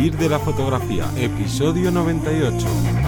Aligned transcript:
Vivir 0.00 0.16
de 0.16 0.30
la 0.30 0.38
fotografía, 0.38 1.10
episodio 1.14 1.90
98. 1.90 2.99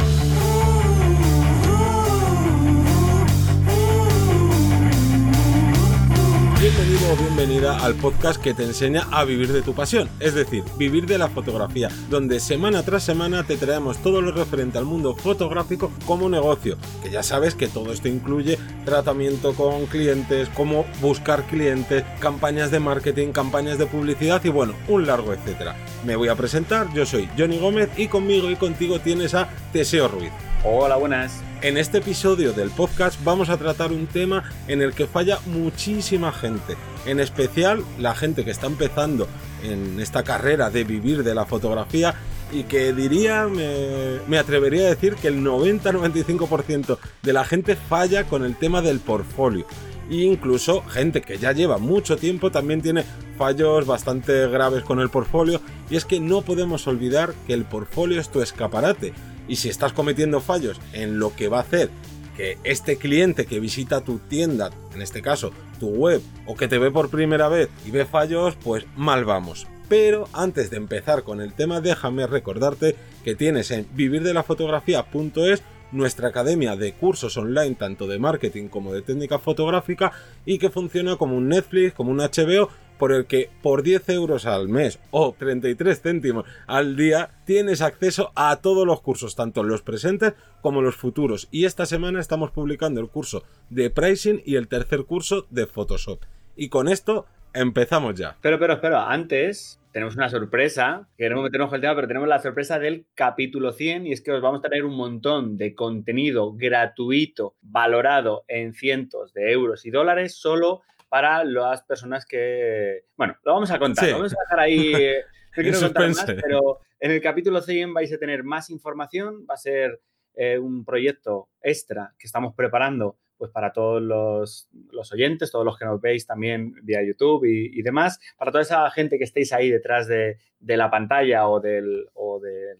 Bienvenida 7.19 7.77
al 7.85 7.95
podcast 7.95 8.43
que 8.43 8.55
te 8.55 8.65
enseña 8.65 9.07
a 9.11 9.25
vivir 9.25 9.53
de 9.53 9.61
tu 9.61 9.75
pasión, 9.75 10.09
es 10.19 10.35
decir, 10.35 10.65
vivir 10.79 11.05
de 11.05 11.19
la 11.19 11.29
fotografía, 11.29 11.91
donde 12.09 12.41
semana 12.41 12.83
tras 12.85 13.03
semana 13.03 13.45
te 13.45 13.59
traemos 13.59 13.99
todo 13.99 14.23
lo 14.23 14.33
referente 14.33 14.79
al 14.79 14.87
mundo 14.87 15.15
fotográfico 15.15 15.93
como 16.07 16.31
negocio, 16.31 16.79
que 17.03 17.11
ya 17.11 17.23
sabes 17.23 17.55
que 17.55 17.69
todo 17.69 17.93
esto 17.93 18.09
incluye 18.09 18.59
tratamiento 18.87 19.53
con 19.53 19.85
clientes, 19.87 20.49
cómo 20.55 20.87
buscar 21.03 21.47
clientes, 21.47 22.03
campañas 22.19 22.71
de 22.71 22.81
marketing, 22.81 23.33
campañas 23.33 23.77
de 23.77 23.87
publicidad 23.87 24.43
y 24.45 24.49
bueno, 24.49 24.73
un 24.89 25.07
largo 25.07 25.35
etcétera. 25.35 25.77
Me 26.07 26.17
voy 26.17 26.29
a 26.29 26.35
presentar, 26.35 26.93
yo 26.95 27.05
soy 27.05 27.29
Johnny 27.37 27.59
Gómez 27.59 27.91
y 27.99 28.09
conmigo 28.09 28.51
y 28.51 28.57
contigo 28.57 29.01
tienes 29.01 29.35
a 29.35 29.51
Teseo 29.73 30.09
Ruiz. 30.09 30.33
Hola, 30.65 30.95
buenas. 30.95 31.43
En 31.61 31.77
este 31.77 31.99
episodio 31.99 32.53
del 32.53 32.71
podcast 32.71 33.19
vamos 33.25 33.49
a 33.49 33.57
tratar 33.57 33.91
un 33.91 34.07
tema 34.07 34.45
en 34.69 34.81
el 34.81 34.95
que 34.95 35.09
falla 35.09 35.41
muchísima 35.47 36.31
gente, 36.31 36.77
en 37.05 37.19
especial 37.19 37.83
la 37.99 38.15
gente 38.15 38.45
que 38.45 38.53
está 38.53 38.69
empezando 38.69 39.27
en 39.65 39.99
esta 39.99 40.23
carrera 40.23 40.71
de 40.71 40.85
vivir 40.85 41.25
de 41.25 41.35
la 41.35 41.47
fotografía 41.47 42.15
y 42.53 42.63
que 42.63 42.93
diría, 42.93 43.49
me, 43.49 44.39
atrevería 44.39 44.83
a 44.83 44.91
decir 44.91 45.17
que 45.17 45.27
el 45.27 45.43
90-95% 45.45 46.97
de 47.23 47.33
la 47.33 47.45
gente 47.45 47.75
falla 47.75 48.23
con 48.25 48.45
el 48.45 48.55
tema 48.55 48.83
del 48.83 49.01
portfolio. 49.01 49.67
E 50.09 50.19
incluso 50.19 50.83
gente 50.83 51.23
que 51.23 51.39
ya 51.39 51.51
lleva 51.51 51.79
mucho 51.79 52.17
tiempo 52.17 52.53
también 52.53 52.83
tiene 52.83 53.05
fallos 53.37 53.85
bastante 53.85 54.47
graves 54.47 54.85
con 54.85 55.01
el 55.01 55.09
portfolio 55.09 55.61
y 55.91 55.97
es 55.97 56.05
que 56.05 56.21
no 56.21 56.43
podemos 56.43 56.87
olvidar 56.87 57.35
que 57.49 57.53
el 57.53 57.65
portfolio 57.65 58.21
es 58.21 58.29
tu 58.29 58.43
escaparate 58.43 59.13
y 59.49 59.57
si 59.57 59.69
estás 59.69 59.93
cometiendo 59.93 60.41
fallos 60.41 60.81
en 60.93 61.19
lo 61.19 61.35
que 61.35 61.49
va 61.49 61.59
a 61.59 61.63
hacer 61.63 61.91
que 62.37 62.59
este 62.65 62.97
cliente 62.97 63.47
que 63.47 63.61
visita 63.61 64.01
tu 64.01 64.19
tienda, 64.19 64.71
en 64.95 65.03
este 65.03 65.23
caso 65.23 65.53
tu 65.79 65.89
web, 65.89 66.23
o 66.47 66.55
que 66.55 66.69
te 66.69 66.79
ve 66.79 66.91
por 66.91 67.11
primera 67.11 67.49
vez 67.49 67.69
y 67.85 67.91
ve 67.91 68.05
fallos, 68.05 68.57
pues 68.63 68.87
mal 68.97 69.25
vamos. 69.25 69.67
Pero 69.89 70.29
antes 70.33 70.71
de 70.71 70.79
empezar 70.79 71.23
con 71.23 71.41
el 71.41 71.53
tema, 71.53 71.81
déjame 71.81 72.27
recordarte 72.27 72.97
que 73.25 73.35
tienes 73.35 73.71
en 73.71 73.87
vivirdelafotografía.es 73.93 75.63
nuestra 75.91 76.29
academia 76.29 76.75
de 76.75 76.95
cursos 76.95 77.37
online 77.37 77.75
tanto 77.75 78.07
de 78.07 78.19
marketing 78.19 78.69
como 78.69 78.95
de 78.95 79.03
técnica 79.03 79.39
fotográfica 79.39 80.13
y 80.47 80.59
que 80.59 80.71
funciona 80.71 81.17
como 81.17 81.37
un 81.37 81.49
Netflix, 81.49 81.93
como 81.93 82.11
un 82.11 82.19
HBO 82.19 82.71
por 83.03 83.11
el 83.11 83.27
que 83.27 83.51
por 83.63 83.83
10 83.83 84.11
euros 84.11 84.47
al 84.47 84.69
mes 84.69 85.01
o 85.11 85.35
33 85.37 86.01
céntimos 86.01 86.45
al 86.69 86.95
día 86.95 87.31
tienes 87.45 87.83
acceso 87.83 88.31
a 88.37 88.55
todos 88.61 88.87
los 88.87 89.01
cursos, 89.01 89.35
tanto 89.35 89.65
los 89.65 89.83
presentes 89.83 90.35
como 90.61 90.83
los 90.83 90.95
futuros. 90.95 91.49
Y 91.51 91.65
esta 91.65 91.85
semana 91.85 92.21
estamos 92.21 92.53
publicando 92.53 93.01
el 93.01 93.09
curso 93.09 93.43
de 93.71 93.91
pricing 93.91 94.41
y 94.45 94.55
el 94.55 94.69
tercer 94.69 95.03
curso 95.03 95.49
de 95.51 95.67
Photoshop. 95.67 96.21
Y 96.55 96.69
con 96.69 96.87
esto 96.87 97.27
empezamos 97.53 98.15
ya. 98.15 98.37
Pero, 98.41 98.61
pero, 98.61 98.81
pero, 98.81 99.01
antes 99.01 99.81
tenemos 99.91 100.15
una 100.15 100.29
sorpresa. 100.29 101.09
Queremos 101.19 101.43
meternos 101.43 101.71
con 101.71 101.79
el 101.79 101.81
tema, 101.81 101.97
pero 101.97 102.07
tenemos 102.07 102.29
la 102.29 102.39
sorpresa 102.39 102.79
del 102.79 103.07
capítulo 103.17 103.73
100 103.73 104.07
y 104.07 104.13
es 104.13 104.21
que 104.21 104.31
os 104.31 104.41
vamos 104.41 104.61
a 104.61 104.69
traer 104.69 104.85
un 104.85 104.95
montón 104.95 105.57
de 105.57 105.75
contenido 105.75 106.53
gratuito, 106.55 107.57
valorado 107.63 108.45
en 108.47 108.75
cientos 108.75 109.33
de 109.33 109.51
euros 109.51 109.85
y 109.87 109.91
dólares, 109.91 110.37
solo 110.37 110.83
para 111.13 111.45
las 111.45 111.83
personas 111.83 112.25
que... 112.25 113.05
Bueno, 113.19 113.37
lo 113.45 113.53
vamos 113.53 113.71
a 113.71 113.79
contar, 113.79 114.09
lo 114.09 114.15
vamos 114.15 114.33
a 114.33 114.43
dejar 114.45 114.61
ahí... 114.61 114.95
Eh, 115.55 115.59
no 115.59 115.63
quiero 115.65 115.81
contar 115.81 116.09
más, 116.09 116.25
pero 116.25 116.81
en 116.99 117.11
el 117.11 117.21
capítulo 117.21 117.61
100 117.61 117.93
vais 117.93 118.11
a 118.11 118.17
tener 118.17 118.43
más 118.43 118.71
información, 118.71 119.45
va 119.45 119.53
a 119.53 119.59
ser 119.59 120.01
eh, 120.33 120.59
un 120.59 120.83
proyecto 120.87 121.51
extra 121.61 122.15
que 122.19 122.27
estamos 122.27 122.55
preparando 122.55 123.19
pues 123.37 123.51
para 123.51 123.71
todos 123.71 124.01
los, 124.01 125.13
oyentes, 125.13 125.51
todos 125.51 125.67
los 125.67 125.77
que 125.77 125.85
nos 125.85 126.01
veis 126.01 126.27
también 126.27 126.73
vía 126.83 127.05
YouTube 127.07 127.45
y, 127.45 127.83
demás, 127.83 128.19
para 128.39 128.51
toda 128.51 128.63
esa 128.63 128.91
gente 128.91 129.19
que 129.19 129.25
estéis 129.25 129.53
ahí 129.53 129.69
detrás 129.69 130.09
de, 130.09 130.39
la 130.61 130.91
pantalla 130.91 131.47
o 131.47 131.61
del, 131.61 132.09
o 132.15 132.41
del 132.41 132.79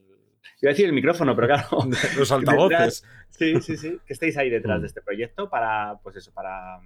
Iba 0.63 0.71
a 0.71 0.73
decir 0.73 0.87
el 0.87 0.95
micrófono, 0.95 1.37
pero 1.37 1.49
claro. 1.49 1.69
Los 2.17 2.33
altavoces. 2.33 3.05
sí, 3.29 3.61
sí, 3.61 3.77
sí. 3.77 3.99
Que 4.07 4.15
estéis 4.15 4.39
ahí 4.39 4.49
detrás 4.49 4.79
mm. 4.79 4.81
de 4.81 4.87
este 4.87 5.03
proyecto 5.03 5.51
para, 5.51 5.99
pues 6.03 6.17
eso, 6.17 6.33
para 6.33 6.81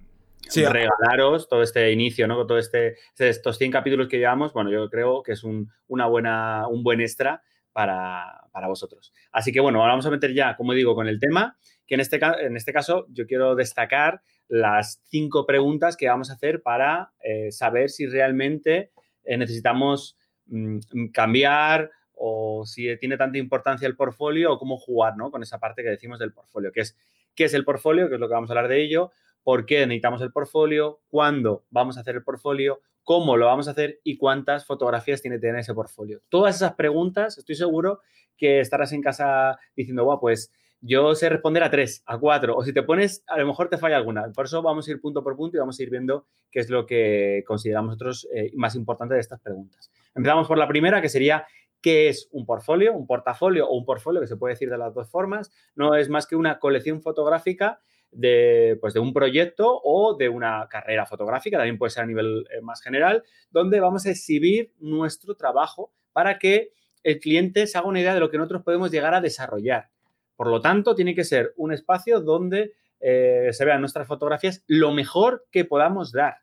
regalaros 0.55 1.47
todo 1.49 1.63
este 1.63 1.91
inicio, 1.91 2.27
¿no? 2.27 2.45
Todo 2.45 2.57
este, 2.57 2.95
estos 3.17 3.57
100 3.57 3.71
capítulos 3.71 4.07
que 4.07 4.17
llevamos, 4.17 4.53
bueno, 4.53 4.71
yo 4.71 4.89
creo 4.89 5.23
que 5.23 5.33
es 5.33 5.43
un, 5.43 5.71
una 5.87 6.05
buena, 6.07 6.67
un 6.67 6.83
buen 6.83 7.01
extra 7.01 7.41
para, 7.77 8.67
vosotros. 8.67 9.13
Así 9.31 9.51
que 9.51 9.59
bueno, 9.59 9.79
ahora 9.79 9.93
vamos 9.93 10.07
a 10.07 10.09
meter 10.09 10.33
ya, 10.33 10.55
como 10.55 10.73
digo, 10.73 10.95
con 10.95 11.07
el 11.07 11.19
tema, 11.19 11.57
que 11.85 11.93
en 11.93 12.01
este, 12.01 12.19
en 12.39 12.57
este 12.57 12.73
caso 12.73 13.05
yo 13.09 13.27
quiero 13.27 13.53
destacar 13.53 14.21
las 14.47 15.03
cinco 15.05 15.45
preguntas 15.45 15.95
que 15.95 16.07
vamos 16.07 16.31
a 16.31 16.33
hacer 16.33 16.63
para 16.63 17.11
eh, 17.21 17.51
saber 17.51 17.91
si 17.91 18.07
realmente 18.07 18.91
eh, 19.23 19.37
necesitamos 19.37 20.17
mm, 20.47 20.79
cambiar 21.13 21.91
o 22.13 22.65
si 22.65 22.97
tiene 22.97 23.15
tanta 23.15 23.37
importancia 23.37 23.87
el 23.87 23.95
portfolio 23.95 24.53
o 24.53 24.57
cómo 24.57 24.77
jugar 24.77 25.15
¿no? 25.15 25.29
con 25.29 25.43
esa 25.43 25.59
parte 25.59 25.83
que 25.83 25.89
decimos 25.89 26.17
del 26.17 26.33
portfolio, 26.33 26.71
que 26.71 26.81
es 26.81 26.97
qué 27.35 27.43
es 27.43 27.53
el 27.53 27.63
portfolio, 27.63 28.09
que 28.09 28.15
es 28.15 28.19
lo 28.19 28.27
que 28.27 28.33
vamos 28.33 28.49
a 28.49 28.53
hablar 28.53 28.69
de 28.69 28.81
ello, 28.81 29.11
por 29.47 29.65
qué 29.65 29.87
necesitamos 29.87 30.21
el 30.21 30.33
portfolio, 30.33 30.99
cuándo 31.07 31.63
vamos 31.69 31.95
a 31.95 32.01
hacer 32.01 32.15
el 32.15 32.23
portfolio, 32.25 32.81
cómo 33.01 33.37
lo 33.37 33.45
vamos 33.45 33.69
a 33.69 33.71
hacer 33.71 34.01
y 34.03 34.17
cuántas 34.17 34.65
fotografías 34.65 35.21
tiene 35.21 35.37
que 35.37 35.39
tener 35.43 35.61
ese 35.61 35.73
portfolio. 35.73 36.19
Todas 36.27 36.57
esas 36.57 36.73
preguntas, 36.73 37.37
estoy 37.37 37.55
seguro 37.55 38.01
que 38.35 38.59
estarás 38.59 38.91
en 38.91 39.01
casa 39.01 39.57
diciendo, 39.73 40.03
bueno, 40.03 40.19
pues 40.19 40.51
yo 40.81 41.15
sé 41.15 41.29
responder 41.29 41.63
a 41.63 41.71
tres, 41.71 42.03
a 42.07 42.17
cuatro, 42.17 42.57
o 42.57 42.63
si 42.65 42.73
te 42.73 42.83
pones, 42.83 43.23
a 43.25 43.39
lo 43.39 43.47
mejor 43.47 43.69
te 43.69 43.77
falla 43.77 43.95
alguna. 43.95 44.29
Por 44.35 44.43
eso 44.43 44.61
vamos 44.61 44.85
a 44.85 44.91
ir 44.91 44.99
punto 44.99 45.23
por 45.23 45.37
punto 45.37 45.55
y 45.55 45.61
vamos 45.61 45.79
a 45.79 45.83
ir 45.83 45.91
viendo 45.91 46.27
qué 46.51 46.59
es 46.59 46.69
lo 46.69 46.85
que 46.85 47.45
consideramos 47.47 47.91
nosotros 47.91 48.27
eh, 48.35 48.51
más 48.53 48.75
importante 48.75 49.13
de 49.13 49.21
estas 49.21 49.39
preguntas. 49.39 49.93
Empezamos 50.13 50.45
por 50.45 50.57
la 50.57 50.67
primera, 50.67 51.01
que 51.01 51.07
sería, 51.07 51.47
¿qué 51.79 52.09
es 52.09 52.27
un 52.33 52.45
portfolio? 52.45 52.93
Un 52.93 53.07
portafolio 53.07 53.65
o 53.65 53.77
un 53.77 53.85
portfolio, 53.85 54.19
que 54.19 54.27
se 54.27 54.35
puede 54.35 54.55
decir 54.55 54.69
de 54.69 54.77
las 54.77 54.93
dos 54.93 55.09
formas, 55.09 55.53
no 55.73 55.95
es 55.95 56.09
más 56.09 56.27
que 56.27 56.35
una 56.35 56.59
colección 56.59 57.01
fotográfica 57.01 57.79
de, 58.11 58.77
pues 58.81 58.93
de 58.93 58.99
un 58.99 59.13
proyecto 59.13 59.79
o 59.83 60.15
de 60.15 60.29
una 60.29 60.67
carrera 60.69 61.05
fotográfica, 61.05 61.57
también 61.57 61.77
puede 61.77 61.91
ser 61.91 62.03
a 62.03 62.07
nivel 62.07 62.45
eh, 62.49 62.61
más 62.61 62.81
general, 62.81 63.23
donde 63.51 63.79
vamos 63.79 64.05
a 64.05 64.11
exhibir 64.11 64.73
nuestro 64.79 65.35
trabajo 65.35 65.91
para 66.13 66.39
que 66.39 66.71
el 67.03 67.19
cliente 67.19 67.67
se 67.67 67.77
haga 67.77 67.87
una 67.87 68.01
idea 68.01 68.13
de 68.13 68.19
lo 68.19 68.29
que 68.29 68.37
nosotros 68.37 68.63
podemos 68.63 68.91
llegar 68.91 69.13
a 69.13 69.21
desarrollar. 69.21 69.89
Por 70.35 70.47
lo 70.47 70.61
tanto, 70.61 70.95
tiene 70.95 71.15
que 71.15 71.23
ser 71.23 71.53
un 71.57 71.71
espacio 71.71 72.21
donde 72.21 72.73
eh, 72.99 73.49
se 73.51 73.65
vean 73.65 73.81
nuestras 73.81 74.07
fotografías 74.07 74.63
lo 74.67 74.91
mejor 74.91 75.45
que 75.51 75.65
podamos 75.65 76.11
dar. 76.11 76.37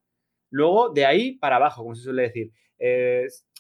Luego, 0.55 0.91
de 0.91 1.05
ahí 1.05 1.33
para 1.33 1.57
abajo, 1.57 1.83
como 1.83 1.97
se 1.97 2.05
suele 2.05 2.23
decir, 2.23 2.53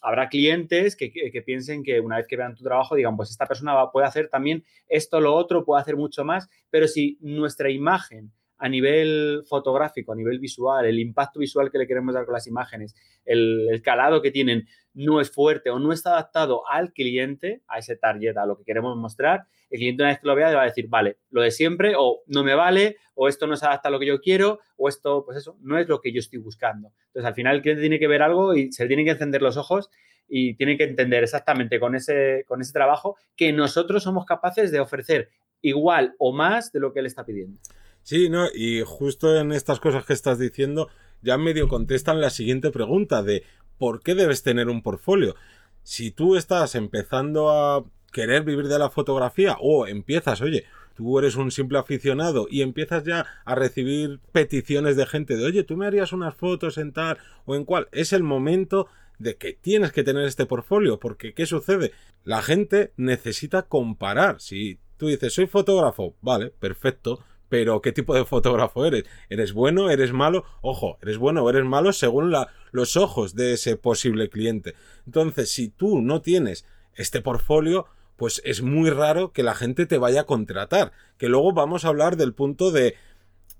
habrá 0.00 0.28
clientes 0.28 0.94
que, 0.94 1.10
piensen 1.44 1.82
que 1.82 1.98
una 1.98 2.18
vez 2.18 2.28
que 2.28 2.36
vean 2.36 2.54
tu 2.54 2.62
trabajo 2.62 2.94
digan, 2.94 3.16
pues 3.16 3.30
esta 3.30 3.46
persona 3.46 3.90
puede 3.90 4.06
hacer 4.06 4.28
también 4.28 4.64
esto, 4.86 5.20
lo 5.20 5.34
otro, 5.34 5.64
puede 5.64 5.82
hacer 5.82 5.96
mucho 5.96 6.24
más, 6.24 6.48
pero 6.70 6.86
si 6.86 7.18
nuestra 7.20 7.68
imagen 7.68 8.30
a 8.58 8.68
nivel 8.68 9.42
fotográfico, 9.48 10.12
a 10.12 10.16
nivel 10.16 10.38
visual, 10.38 10.86
el 10.86 10.98
impacto 10.98 11.40
visual 11.40 11.70
que 11.70 11.78
le 11.78 11.86
queremos 11.86 12.14
dar 12.14 12.24
con 12.24 12.34
las 12.34 12.46
imágenes, 12.46 12.94
el, 13.24 13.80
calado 13.82 14.22
que 14.22 14.30
tienen 14.30 14.66
no 14.94 15.20
es 15.20 15.30
fuerte 15.30 15.70
o 15.70 15.78
no 15.78 15.92
está 15.92 16.10
adaptado 16.10 16.62
al 16.68 16.92
cliente, 16.92 17.62
a 17.66 17.78
ese 17.78 17.96
target, 17.96 18.36
a 18.36 18.46
lo 18.46 18.56
que 18.56 18.64
queremos 18.64 18.96
mostrar, 18.96 19.46
el 19.70 19.78
cliente 19.78 20.02
una 20.02 20.10
vez 20.10 20.20
que 20.20 20.26
lo 20.28 20.34
vea 20.34 20.54
va 20.54 20.62
a 20.62 20.66
decir, 20.66 20.88
vale, 20.88 21.18
lo 21.30 21.42
de 21.42 21.50
siempre 21.50 21.94
o 21.98 22.22
no 22.26 22.44
me 22.44 22.54
vale 22.54 22.96
o 23.14 23.28
esto 23.28 23.46
no 23.46 23.56
se 23.56 23.66
adapta 23.66 23.88
a 23.88 23.92
lo 23.92 23.98
que 23.98 24.06
yo 24.06 24.20
quiero 24.20 24.60
o 24.76 24.88
esto, 24.88 25.24
pues 25.24 25.38
eso, 25.38 25.56
no 25.60 25.78
es 25.78 25.88
lo 25.88 26.00
que 26.00 26.12
yo 26.12 26.20
estoy 26.20 26.38
buscando. 26.38 26.92
Entonces, 27.08 27.26
al 27.26 27.34
final 27.34 27.56
el 27.56 27.62
cliente 27.62 27.80
tiene 27.80 27.98
que 27.98 28.06
ver 28.06 28.22
algo 28.22 28.54
y 28.54 28.72
se 28.72 28.86
tiene 28.86 29.04
que 29.04 29.10
encender 29.10 29.42
los 29.42 29.56
ojos 29.56 29.90
y 30.28 30.54
tiene 30.54 30.76
que 30.76 30.84
entender 30.84 31.24
exactamente 31.24 31.80
con 31.80 31.94
ese, 31.94 32.44
con 32.46 32.60
ese 32.60 32.72
trabajo 32.72 33.16
que 33.36 33.52
nosotros 33.52 34.02
somos 34.02 34.24
capaces 34.26 34.70
de 34.70 34.80
ofrecer 34.80 35.30
igual 35.60 36.14
o 36.18 36.32
más 36.32 36.72
de 36.72 36.80
lo 36.80 36.92
que 36.92 37.00
él 37.00 37.06
está 37.06 37.24
pidiendo. 37.24 37.58
Sí, 38.04 38.28
no, 38.28 38.48
y 38.54 38.82
justo 38.82 39.34
en 39.34 39.50
estas 39.50 39.80
cosas 39.80 40.04
que 40.04 40.12
estás 40.12 40.38
diciendo, 40.38 40.90
ya 41.22 41.38
medio 41.38 41.68
contestan 41.68 42.20
la 42.20 42.28
siguiente 42.28 42.70
pregunta 42.70 43.22
de 43.22 43.44
¿por 43.78 44.02
qué 44.02 44.14
debes 44.14 44.42
tener 44.42 44.68
un 44.68 44.82
portfolio? 44.82 45.36
Si 45.82 46.10
tú 46.10 46.36
estás 46.36 46.74
empezando 46.74 47.50
a 47.50 47.82
querer 48.12 48.44
vivir 48.44 48.68
de 48.68 48.78
la 48.78 48.90
fotografía 48.90 49.56
o 49.58 49.86
empiezas, 49.86 50.42
oye, 50.42 50.66
tú 50.94 51.18
eres 51.18 51.36
un 51.36 51.50
simple 51.50 51.78
aficionado 51.78 52.46
y 52.50 52.60
empiezas 52.60 53.04
ya 53.04 53.24
a 53.46 53.54
recibir 53.54 54.20
peticiones 54.32 54.96
de 54.96 55.06
gente 55.06 55.34
de, 55.34 55.46
oye, 55.46 55.64
tú 55.64 55.78
me 55.78 55.86
harías 55.86 56.12
unas 56.12 56.34
fotos 56.34 56.76
en 56.76 56.92
tal 56.92 57.16
o 57.46 57.54
en 57.54 57.64
cual, 57.64 57.88
es 57.90 58.12
el 58.12 58.22
momento 58.22 58.86
de 59.18 59.36
que 59.36 59.54
tienes 59.54 59.92
que 59.92 60.04
tener 60.04 60.26
este 60.26 60.44
portfolio, 60.44 61.00
porque 61.00 61.32
¿qué 61.32 61.46
sucede? 61.46 61.92
La 62.22 62.42
gente 62.42 62.92
necesita 62.98 63.62
comparar. 63.62 64.42
Si 64.42 64.78
tú 64.98 65.06
dices, 65.06 65.32
soy 65.32 65.46
fotógrafo, 65.46 66.16
vale, 66.20 66.50
perfecto, 66.50 67.24
pero 67.54 67.80
¿qué 67.80 67.92
tipo 67.92 68.16
de 68.16 68.24
fotógrafo 68.24 68.84
eres? 68.84 69.04
¿Eres 69.30 69.52
bueno? 69.52 69.88
¿Eres 69.88 70.12
malo? 70.12 70.44
Ojo, 70.60 70.98
eres 71.00 71.18
bueno 71.18 71.44
o 71.44 71.50
eres 71.50 71.64
malo 71.64 71.92
según 71.92 72.34
los 72.72 72.96
ojos 72.96 73.36
de 73.36 73.52
ese 73.52 73.76
posible 73.76 74.28
cliente. 74.28 74.74
Entonces, 75.06 75.52
si 75.52 75.68
tú 75.68 76.00
no 76.00 76.20
tienes 76.20 76.66
este 76.96 77.20
portfolio 77.20 77.86
pues 78.16 78.42
es 78.44 78.60
muy 78.60 78.90
raro 78.90 79.30
que 79.30 79.44
la 79.44 79.54
gente 79.54 79.86
te 79.86 79.98
vaya 79.98 80.22
a 80.22 80.26
contratar. 80.26 80.90
Que 81.16 81.28
luego 81.28 81.52
vamos 81.52 81.84
a 81.84 81.88
hablar 81.90 82.16
del 82.16 82.34
punto 82.34 82.72
de 82.72 82.96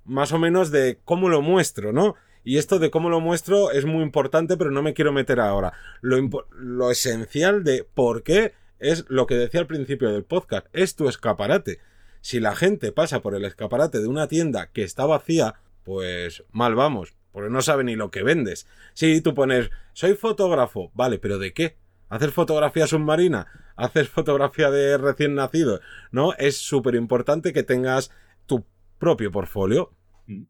más 0.05 0.33
o 0.33 0.41
menos 0.41 0.73
de 0.73 0.99
cómo 1.05 1.29
lo 1.29 1.41
muestro, 1.41 1.93
¿no? 1.93 2.17
Y 2.43 2.59
esto 2.59 2.81
de 2.81 2.91
cómo 2.91 3.11
lo 3.11 3.21
muestro 3.21 3.71
es 3.71 3.85
muy 3.85 4.03
importante, 4.03 4.57
pero 4.57 4.73
no 4.73 4.83
me 4.83 4.95
quiero 4.95 5.13
meter 5.13 5.39
ahora. 5.39 5.73
Lo, 6.01 6.19
lo 6.51 6.91
esencial 6.91 7.63
de 7.63 7.85
por 7.95 8.25
qué 8.25 8.55
es 8.81 9.05
lo 9.07 9.29
que 9.29 9.37
decía 9.37 9.61
al 9.61 9.69
principio 9.69 10.11
del 10.11 10.25
podcast, 10.25 10.67
es 10.73 10.97
tu 10.97 11.09
escaparate. 11.09 11.79
Si 12.25 12.41
la 12.41 12.57
gente 12.57 12.91
pasa 12.91 13.21
por 13.21 13.35
el 13.35 13.45
escaparate 13.45 14.01
de 14.01 14.09
una 14.09 14.29
tienda 14.29 14.71
que 14.73 14.83
está 14.83 15.05
vacía, 15.05 15.57
pues 15.83 16.43
mal 16.53 16.75
vamos, 16.75 17.15
porque 17.33 17.51
no 17.51 17.61
sabe 17.61 17.85
ni 17.85 17.97
lo 17.97 18.11
que 18.11 18.23
vendes. 18.23 18.67
Si 18.95 19.21
tú 19.21 19.35
pones, 19.35 19.71
soy 19.93 20.15
fotógrafo, 20.15 20.91
vale, 20.95 21.19
pero 21.19 21.39
¿de 21.39 21.53
qué? 21.53 21.77
¿Hacer 22.09 22.31
fotografía 22.31 22.87
submarina? 22.87 23.47
¿Haces 23.77 24.09
fotografía 24.09 24.71
de 24.71 24.97
recién 24.97 25.35
nacido? 25.35 25.81
¿No? 26.13 26.33
Es 26.39 26.57
súper 26.57 26.95
importante 26.95 27.53
que 27.53 27.63
tengas 27.63 28.11
tu 28.47 28.65
propio 28.99 29.31
portfolio. 29.31 29.93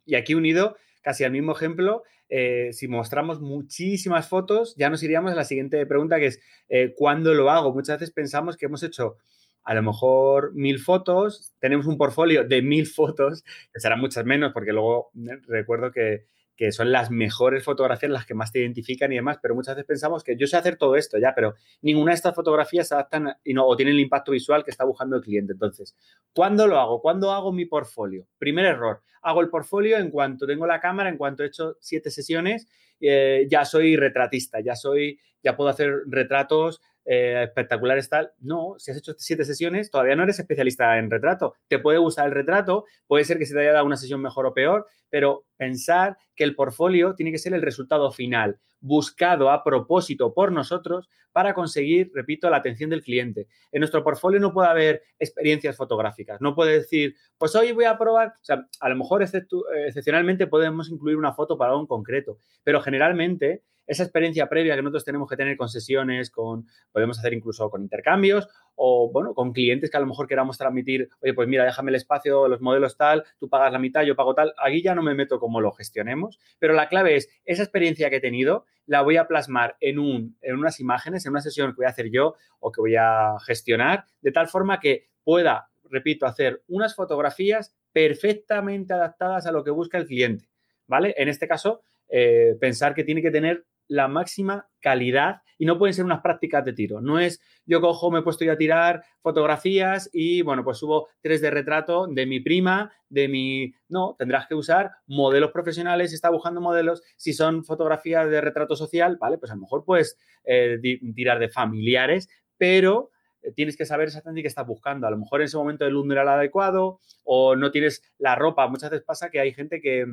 Y 0.06 0.15
aquí 0.15 0.35
unido, 0.35 0.77
casi 1.03 1.25
al 1.25 1.32
mismo 1.32 1.56
ejemplo, 1.56 2.05
eh, 2.29 2.69
si 2.73 2.87
mostramos 2.87 3.41
muchísimas 3.41 4.29
fotos, 4.29 4.77
ya 4.77 4.91
nos 4.91 5.03
iríamos 5.03 5.32
a 5.32 5.35
la 5.35 5.44
siguiente 5.44 5.85
pregunta, 5.87 6.20
que 6.20 6.27
es 6.27 6.41
eh, 6.69 6.94
¿cuándo 6.97 7.35
lo 7.35 7.50
hago? 7.50 7.75
Muchas 7.75 7.99
veces 7.99 8.15
pensamos 8.15 8.56
que 8.56 8.67
hemos 8.67 8.85
hecho 8.85 9.17
a 9.64 9.75
lo 9.75 9.82
mejor 9.82 10.52
mil 10.55 10.78
fotos, 10.78 11.52
tenemos 11.58 11.87
un 11.87 11.96
portfolio 11.96 12.44
de 12.44 12.62
mil 12.62 12.87
fotos, 12.87 13.43
que 13.72 13.81
serán 13.81 14.00
muchas 14.00 14.25
menos, 14.25 14.52
porque 14.52 14.72
luego 14.72 15.11
eh, 15.16 15.40
recuerdo 15.49 15.90
que, 15.90 16.26
que 16.56 16.70
son 16.70 16.93
las 16.93 17.11
mejores 17.11 17.64
fotografías 17.64 18.12
las 18.12 18.26
que 18.26 18.34
más 18.34 18.52
te 18.52 18.61
identifican 18.61 19.11
y 19.12 19.16
demás, 19.16 19.38
pero 19.43 19.55
muchas 19.55 19.75
veces 19.75 19.87
pensamos 19.87 20.22
que 20.22 20.37
yo 20.37 20.46
sé 20.46 20.56
hacer 20.56 20.76
todo 20.76 20.96
esto 20.96 21.19
ya, 21.19 21.34
pero 21.34 21.55
ninguna 21.82 22.12
de 22.12 22.16
estas 22.16 22.34
fotografías 22.34 22.88
se 22.88 22.94
adaptan 22.94 23.34
y 23.43 23.55
no, 23.55 23.66
o 23.66 23.76
tienen 23.76 23.94
el 23.94 24.00
impacto 24.00 24.32
visual 24.32 24.64
que 24.64 24.70
está 24.70 24.84
buscando 24.84 25.16
el 25.16 25.22
cliente. 25.22 25.52
Entonces, 25.52 25.96
¿cuándo 26.32 26.67
lo 26.67 26.78
hago? 26.78 27.00
¿Cuándo 27.00 27.32
hago 27.32 27.52
mi 27.52 27.67
portfolio? 27.67 28.26
Primer 28.38 28.67
error, 28.67 29.00
hago 29.22 29.40
el 29.40 29.49
portfolio 29.49 29.99
en 29.99 30.10
cuanto 30.10 30.46
tengo 30.46 30.67
la 30.67 30.81
cámara, 30.81 31.08
en 31.08 31.17
cuanto 31.17 31.43
he 31.43 31.46
hecho 31.46 31.76
siete 31.81 32.10
sesiones, 32.10 32.69
eh, 33.00 33.46
ya 33.50 33.64
soy 33.64 33.96
retratista, 33.96 34.60
ya 34.60 34.76
soy, 34.76 35.19
ya 35.43 35.56
puedo 35.56 35.70
hacer 35.70 36.02
retratos 36.06 36.81
eh, 37.05 37.45
espectaculares 37.45 38.09
tal. 38.09 38.33
No, 38.41 38.75
si 38.79 38.91
has 38.91 38.97
hecho 38.97 39.12
siete 39.19 39.45
sesiones, 39.45 39.91
todavía 39.91 40.17
no 40.17 40.23
eres 40.23 40.39
especialista 40.39 40.99
en 40.99 41.11
retrato. 41.11 41.55
Te 41.69 41.79
puede 41.79 41.99
gustar 41.99 42.27
el 42.27 42.33
retrato, 42.33 42.87
puede 43.06 43.25
ser 43.25 43.39
que 43.39 43.47
se 43.47 43.55
te 43.55 43.61
haya 43.61 43.73
dado 43.73 43.85
una 43.85 43.97
sesión 43.97 44.23
mejor 44.23 44.47
o 44.47 44.55
peor, 44.55 44.87
pero 45.11 45.45
pensar 45.56 46.17
que 46.35 46.45
el 46.45 46.55
portfolio 46.55 47.15
tiene 47.15 47.31
que 47.31 47.39
ser 47.39 47.55
el 47.55 47.62
resultado 47.62 48.11
final, 48.11 48.59
buscado 48.81 49.51
a 49.51 49.62
propósito 49.62 50.33
por 50.33 50.51
nosotros 50.51 51.09
para 51.31 51.53
conseguir, 51.53 52.11
repito, 52.15 52.49
la 52.49 52.59
atención 52.59 52.91
del 52.91 53.03
cliente. 53.03 53.49
En 53.73 53.81
nuestro 53.81 54.03
portfolio 54.03 54.41
no 54.41 54.53
puede 54.53 54.69
haber 54.69 55.03
experiencias 55.19 55.77
fotográficas, 55.77 56.41
no 56.41 56.55
puede 56.55 56.79
decir, 56.79 57.17
pues 57.37 57.55
hoy 57.55 57.73
voy 57.73 57.85
a 57.85 57.99
probar, 57.99 58.29
o 58.29 58.45
sea, 58.45 58.67
a 58.81 58.89
lo 58.89 58.97
mejor 58.97 59.23
excepcionalmente 59.23 60.47
podemos 60.47 60.89
incluir 60.91 61.17
una 61.17 61.35
foto 61.35 61.59
para 61.59 61.75
en 61.75 61.87
concreto, 61.87 62.39
pero 62.62 62.81
generalmente 62.81 63.62
esa 63.86 64.02
experiencia 64.02 64.48
previa 64.48 64.75
que 64.76 64.82
nosotros 64.82 65.04
tenemos 65.04 65.28
que 65.28 65.36
tener 65.36 65.56
con 65.56 65.69
sesiones, 65.69 66.31
con, 66.31 66.66
podemos 66.92 67.19
hacer 67.19 67.32
incluso 67.32 67.69
con 67.70 67.82
intercambios 67.82 68.48
o, 68.76 69.10
bueno, 69.12 69.34
con 69.34 69.52
clientes 69.52 69.90
que 69.90 69.96
a 69.96 70.00
lo 70.00 70.06
mejor 70.06 70.26
queramos 70.26 70.58
transmitir, 70.58 71.08
oye, 71.20 71.34
pues 71.34 71.48
mira, 71.48 71.64
déjame 71.64 71.90
el 71.90 71.96
espacio, 71.96 72.48
los 72.48 72.60
modelos 72.60 72.96
tal, 72.96 73.25
tú 73.38 73.48
pagas 73.48 73.72
la 73.72 73.78
mitad, 73.78 74.02
yo 74.02 74.16
pago 74.16 74.34
tal. 74.34 74.54
Aquí 74.58 74.82
ya 74.82 74.94
no 74.94 75.02
me 75.02 75.14
meto 75.14 75.38
cómo 75.38 75.60
lo 75.60 75.72
gestionemos, 75.72 76.38
pero 76.58 76.75
la 76.75 76.88
clave 76.88 77.16
es 77.16 77.28
esa 77.44 77.62
experiencia 77.62 78.10
que 78.10 78.16
he 78.16 78.20
tenido, 78.20 78.64
la 78.86 79.02
voy 79.02 79.16
a 79.16 79.26
plasmar 79.26 79.76
en, 79.81 79.98
un, 79.98 80.36
en 80.42 80.56
unas 80.56 80.81
imágenes, 80.81 81.25
en 81.26 81.32
una 81.32 81.40
sesión 81.40 81.70
que 81.70 81.76
voy 81.76 81.86
a 81.86 81.90
hacer 81.90 82.10
yo 82.10 82.34
o 82.60 82.72
que 82.72 82.81
voy 82.81 82.96
a 82.96 83.36
gestionar, 83.46 84.04
de 84.20 84.32
tal 84.32 84.48
forma 84.48 84.81
que 84.81 85.08
pueda, 85.22 85.70
repito, 85.90 86.26
hacer 86.26 86.62
unas 86.69 86.94
fotografías 86.94 87.75
perfectamente 87.92 88.92
adaptadas 88.92 89.46
a 89.46 89.52
lo 89.52 89.62
que 89.62 89.70
busca 89.70 89.98
el 89.98 90.06
cliente, 90.06 90.48
¿vale? 90.86 91.14
En 91.16 91.28
este 91.28 91.46
caso, 91.46 91.82
eh, 92.08 92.56
pensar 92.60 92.94
que 92.94 93.04
tiene 93.04 93.22
que 93.22 93.31
tener 93.31 93.64
la 93.88 94.08
máxima 94.08 94.69
calidad 94.81 95.42
y 95.58 95.66
no 95.66 95.78
pueden 95.78 95.94
ser 95.94 96.04
unas 96.04 96.20
prácticas 96.20 96.64
de 96.64 96.72
tiro. 96.72 97.00
No 97.00 97.19
es 97.19 97.40
yo 97.66 97.81
cojo, 97.81 98.10
me 98.10 98.19
he 98.19 98.22
puesto 98.22 98.44
yo 98.44 98.52
a 98.52 98.56
tirar 98.56 99.04
fotografías 99.20 100.10
y 100.12 100.42
bueno, 100.42 100.64
pues 100.64 100.78
subo 100.78 101.08
tres 101.20 101.40
de 101.40 101.50
retrato 101.50 102.06
de 102.06 102.26
mi 102.26 102.40
prima, 102.40 102.92
de 103.08 103.28
mi... 103.28 103.75
No, 103.88 104.16
tendrás 104.19 104.46
que 104.46 104.54
usar 104.54 104.92
modelos 105.06 105.52
profesionales, 105.52 106.10
si 106.10 106.16
está 106.16 106.31
buscando 106.31 106.60
modelos, 106.60 107.02
si 107.16 107.32
son 107.32 107.64
fotografías 107.64 108.28
de 108.28 108.40
retrato 108.40 108.76
social, 108.76 109.16
vale, 109.20 109.38
pues 109.38 109.52
a 109.52 109.54
lo 109.54 109.62
mejor 109.62 109.84
puedes 109.84 110.19
eh, 110.44 110.78
tirar 111.14 111.38
de 111.38 111.48
familiares, 111.48 112.28
pero 112.58 113.10
eh, 113.44 113.52
tienes 113.52 113.76
que 113.76 113.84
saber 113.84 114.08
exactamente 114.08 114.42
qué 114.42 114.48
estás 114.48 114.66
buscando. 114.66 115.06
A 115.06 115.10
lo 115.10 115.19
mejor 115.19 115.40
en 115.40 115.46
ese 115.46 115.56
momento 115.56 115.86
el 115.86 115.94
era 116.10 116.22
el 116.22 116.28
adecuado 116.28 117.00
o 117.22 117.56
no 117.56 117.70
tienes 117.70 118.02
la 118.19 118.34
ropa. 118.34 118.66
Muchas 118.69 118.90
veces 118.90 119.04
pasa 119.04 119.31
que 119.31 119.40
hay 119.40 119.52
gente 119.52 119.81
que, 119.81 120.06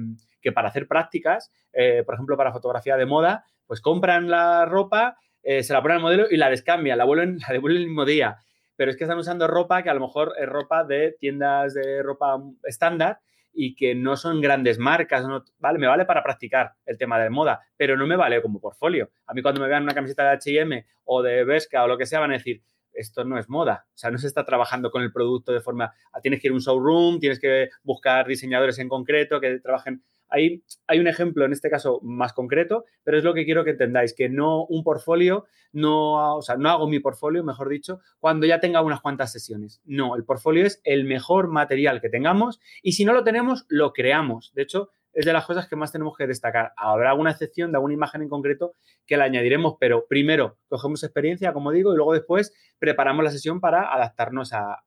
para 0.54 0.70
hacer 0.70 0.88
prácticas, 0.88 1.52
eh, 1.74 2.04
por 2.06 2.16
ejemplo, 2.16 2.38
para 2.38 2.52
fotografía 2.52 2.98
de 2.98 3.06
moda, 3.06 3.46
pues 3.72 3.80
compran 3.80 4.30
la 4.30 4.66
ropa, 4.66 5.18
eh, 5.44 5.64
se 5.64 5.72
la 5.72 5.82
ponen 5.82 5.96
al 5.96 6.04
modelo 6.04 6.26
y 6.30 6.36
la 6.36 6.50
descambian, 6.50 6.98
la, 6.98 7.06
vuelven, 7.06 7.38
la 7.48 7.54
devuelven 7.54 7.84
el 7.84 7.88
mismo 7.88 8.04
día. 8.04 8.36
Pero 8.76 8.92
es 8.92 8.98
que 8.98 9.06
están 9.06 9.18
usando 9.18 9.48
ropa 9.48 9.82
que 9.82 9.90
a 9.90 9.94
lo 9.94 10.02
mejor 10.02 10.34
es 10.38 10.46
ropa 10.46 10.84
de 10.84 11.16
tiendas 11.18 11.74
de 11.74 12.04
ropa 12.04 12.38
estándar 12.66 13.22
y 13.54 13.74
que 13.76 13.96
no 13.96 14.18
son 14.18 14.42
grandes 14.42 14.78
marcas, 14.78 15.26
vale, 15.58 15.80
me 15.80 15.88
vale 15.88 16.04
para 16.04 16.22
practicar 16.22 16.74
el 16.86 16.98
tema 16.98 17.18
de 17.18 17.30
moda, 17.30 17.62
pero 17.78 17.96
no 17.96 18.06
me 18.06 18.18
vale 18.18 18.42
como 18.42 18.60
portfolio. 18.60 19.10
A 19.26 19.34
mí 19.34 19.42
cuando 19.42 19.62
me 19.62 19.70
vean 19.70 19.84
una 19.84 19.94
camiseta 19.94 20.24
de 20.24 20.32
H&M 20.32 20.86
o 21.06 21.22
de 21.22 21.46
Vesca 21.46 21.86
o 21.86 21.88
lo 21.88 21.98
que 21.98 22.06
sea 22.06 22.20
van 22.20 22.32
a 22.32 22.40
decir, 22.40 22.62
esto 22.92 23.24
no 23.24 23.40
es 23.40 23.48
moda. 23.48 23.86
O 23.88 23.98
sea, 23.98 24.12
no 24.12 24.18
se 24.18 24.28
está 24.28 24.44
trabajando 24.44 24.92
con 24.92 25.02
el 25.02 25.14
producto 25.14 25.54
de 25.54 25.62
forma, 25.62 25.94
ah, 26.12 26.20
tienes 26.20 26.42
que 26.42 26.50
ir 26.50 26.52
a 26.52 26.56
un 26.56 26.60
showroom, 26.60 27.22
tienes 27.22 27.40
que 27.40 27.70
buscar 27.84 28.28
diseñadores 28.28 28.80
en 28.80 28.90
concreto 28.90 29.40
que 29.40 29.60
trabajen 29.60 30.04
Ahí 30.32 30.64
hay 30.88 31.00
un 31.00 31.08
ejemplo, 31.08 31.46
en 31.46 31.52
este 31.52 31.70
caso 31.70 32.00
más 32.02 32.34
concreto, 32.34 32.86
pero 33.04 33.18
es 33.18 33.24
lo 33.24 33.34
que 33.34 33.46
quiero 33.46 33.64
que 33.64 33.72
entendáis, 33.72 34.16
que 34.16 34.30
no 34.30 34.66
un 34.66 34.84
portfolio, 34.84 35.46
no, 35.74 36.38
o 36.38 36.42
sea, 36.42 36.56
no 36.56 36.70
hago 36.70 36.88
mi 36.88 37.00
portfolio, 37.00 37.44
mejor 37.44 37.70
dicho, 37.70 38.00
cuando 38.20 38.46
ya 38.46 38.60
tenga 38.60 38.82
unas 38.82 39.02
cuantas 39.02 39.32
sesiones. 39.32 39.82
No, 39.86 40.16
el 40.16 40.24
portfolio 40.24 40.66
es 40.66 40.82
el 40.84 41.06
mejor 41.06 41.50
material 41.50 42.02
que 42.02 42.10
tengamos 42.10 42.60
y 42.82 42.94
si 42.94 43.06
no 43.06 43.14
lo 43.14 43.24
tenemos, 43.24 43.66
lo 43.70 43.94
creamos. 43.94 44.52
De 44.54 44.64
hecho, 44.64 44.90
es 45.14 45.26
de 45.26 45.34
las 45.34 45.46
cosas 45.46 45.68
que 45.68 45.76
más 45.76 45.92
tenemos 45.92 46.16
que 46.18 46.28
destacar. 46.28 46.74
Habrá 46.78 47.12
alguna 47.12 47.32
excepción 47.32 47.72
de 47.72 47.78
alguna 47.78 47.94
imagen 47.94 48.22
en 48.22 48.30
concreto 48.30 48.76
que 49.06 49.18
la 49.18 49.26
añadiremos, 49.26 49.76
pero 49.80 50.06
primero 50.08 50.58
cogemos 50.68 51.04
experiencia, 51.04 51.54
como 51.54 51.72
digo, 51.72 51.94
y 51.94 51.98
luego 51.98 52.14
después 52.14 52.54
preparamos 52.80 53.24
la 53.24 53.32
sesión 53.32 53.60
para 53.60 53.94
adaptarnos 53.94 54.54
a, 54.54 54.84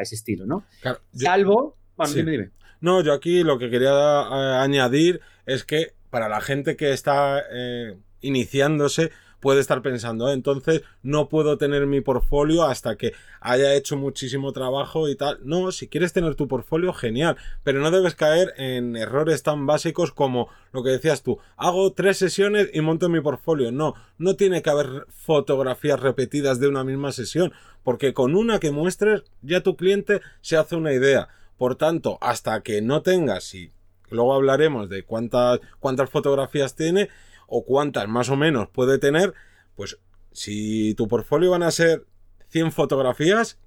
ese 0.00 0.14
estilo, 0.14 0.46
¿no? 0.46 0.64
Salvo, 1.12 1.76
bueno, 1.96 2.14
dime, 2.14 2.30
dime. 2.30 2.50
No, 2.80 3.02
yo 3.02 3.12
aquí 3.12 3.42
lo 3.42 3.58
que 3.58 3.70
quería 3.70 3.90
eh, 3.90 4.56
añadir 4.58 5.20
es 5.46 5.64
que 5.64 5.94
para 6.10 6.28
la 6.28 6.40
gente 6.40 6.76
que 6.76 6.92
está 6.92 7.42
eh, 7.52 7.96
iniciándose 8.20 9.10
puede 9.40 9.60
estar 9.60 9.82
pensando, 9.82 10.28
eh, 10.28 10.34
entonces 10.34 10.82
no 11.02 11.28
puedo 11.28 11.58
tener 11.58 11.86
mi 11.86 12.00
portfolio 12.00 12.64
hasta 12.64 12.96
que 12.96 13.12
haya 13.40 13.74
hecho 13.74 13.96
muchísimo 13.96 14.52
trabajo 14.52 15.08
y 15.08 15.16
tal. 15.16 15.40
No, 15.42 15.72
si 15.72 15.88
quieres 15.88 16.12
tener 16.12 16.34
tu 16.34 16.46
portfolio, 16.46 16.92
genial, 16.92 17.36
pero 17.64 17.80
no 17.80 17.90
debes 17.90 18.14
caer 18.14 18.54
en 18.56 18.96
errores 18.96 19.42
tan 19.42 19.66
básicos 19.66 20.12
como 20.12 20.48
lo 20.72 20.82
que 20.82 20.90
decías 20.90 21.22
tú, 21.22 21.38
hago 21.56 21.92
tres 21.92 22.18
sesiones 22.18 22.70
y 22.72 22.80
monto 22.80 23.08
mi 23.08 23.20
portfolio. 23.20 23.72
No, 23.72 23.94
no 24.18 24.36
tiene 24.36 24.62
que 24.62 24.70
haber 24.70 25.06
fotografías 25.08 26.00
repetidas 26.00 26.60
de 26.60 26.68
una 26.68 26.84
misma 26.84 27.12
sesión, 27.12 27.52
porque 27.82 28.12
con 28.12 28.36
una 28.36 28.58
que 28.58 28.70
muestres 28.70 29.24
ya 29.42 29.62
tu 29.62 29.76
cliente 29.76 30.20
se 30.42 30.56
hace 30.56 30.76
una 30.76 30.92
idea. 30.92 31.28
Por 31.60 31.76
tanto, 31.76 32.16
hasta 32.22 32.62
que 32.62 32.80
no 32.80 33.02
tengas, 33.02 33.54
y 33.54 33.70
luego 34.08 34.32
hablaremos 34.32 34.88
de 34.88 35.02
cuántas, 35.02 35.60
cuántas 35.78 36.08
fotografías 36.08 36.74
tiene 36.74 37.10
o 37.48 37.66
cuántas 37.66 38.08
más 38.08 38.30
o 38.30 38.36
menos 38.36 38.70
puede 38.70 38.96
tener, 38.96 39.34
pues 39.76 39.98
si 40.32 40.94
tu 40.94 41.06
portfolio 41.06 41.50
van 41.50 41.62
a 41.62 41.70
ser 41.70 42.06
100 42.48 42.72
fotografías, 42.72 43.58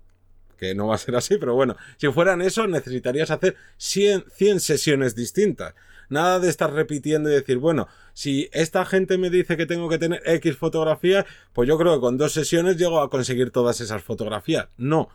que 0.57 0.73
no 0.73 0.87
va 0.87 0.95
a 0.95 0.97
ser 0.97 1.15
así, 1.15 1.37
pero 1.37 1.53
bueno, 1.53 1.75
si 1.97 2.07
fueran 2.11 2.41
eso, 2.41 2.65
necesitarías 2.65 3.29
hacer 3.29 3.57
100, 3.77 4.25
100 4.33 4.59
sesiones 4.59 5.13
distintas. 5.13 5.75
Nada 6.09 6.39
de 6.39 6.49
estar 6.49 6.73
repitiendo 6.73 7.29
y 7.29 7.33
decir, 7.33 7.59
bueno, 7.59 7.87
si 8.13 8.49
esta 8.53 8.85
gente 8.85 9.19
me 9.19 9.29
dice 9.29 9.55
que 9.55 9.67
tengo 9.67 9.87
que 9.87 9.99
tener 9.99 10.19
X 10.25 10.57
fotografías, 10.57 11.25
pues 11.53 11.69
yo 11.69 11.77
creo 11.77 11.93
que 11.93 12.01
con 12.01 12.17
dos 12.17 12.33
sesiones 12.33 12.77
llego 12.77 13.01
a 13.01 13.11
conseguir 13.11 13.51
todas 13.51 13.81
esas 13.81 14.01
fotografías. 14.01 14.67
No, 14.77 15.09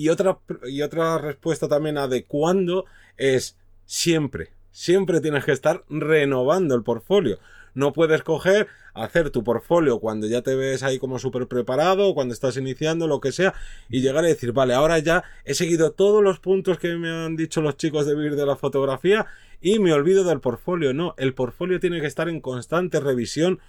y 0.00 0.08
otra, 0.08 0.38
y 0.66 0.80
otra 0.80 1.18
respuesta 1.18 1.68
también 1.68 1.98
a 1.98 2.08
de 2.08 2.24
cuándo 2.24 2.86
es 3.18 3.58
siempre. 3.84 4.48
Siempre 4.70 5.20
tienes 5.20 5.44
que 5.44 5.52
estar 5.52 5.84
renovando 5.90 6.74
el 6.74 6.82
portfolio. 6.82 7.38
No 7.74 7.92
puedes 7.92 8.22
coger, 8.22 8.68
hacer 8.94 9.28
tu 9.28 9.44
portfolio 9.44 10.00
cuando 10.00 10.26
ya 10.26 10.40
te 10.40 10.54
ves 10.54 10.82
ahí 10.82 10.98
como 10.98 11.18
súper 11.18 11.48
preparado, 11.48 12.14
cuando 12.14 12.32
estás 12.32 12.56
iniciando, 12.56 13.08
lo 13.08 13.20
que 13.20 13.30
sea, 13.30 13.52
y 13.90 14.00
llegar 14.00 14.24
a 14.24 14.28
decir, 14.28 14.52
vale, 14.52 14.72
ahora 14.72 14.98
ya 15.00 15.22
he 15.44 15.52
seguido 15.52 15.92
todos 15.92 16.24
los 16.24 16.40
puntos 16.40 16.78
que 16.78 16.96
me 16.96 17.10
han 17.10 17.36
dicho 17.36 17.60
los 17.60 17.76
chicos 17.76 18.06
de 18.06 18.14
vivir 18.14 18.36
de 18.36 18.46
la 18.46 18.56
fotografía 18.56 19.26
y 19.60 19.80
me 19.80 19.92
olvido 19.92 20.24
del 20.24 20.40
portfolio. 20.40 20.94
No, 20.94 21.14
el 21.18 21.34
portfolio 21.34 21.78
tiene 21.78 22.00
que 22.00 22.06
estar 22.06 22.30
en 22.30 22.40
constante 22.40 23.00
revisión 23.00 23.60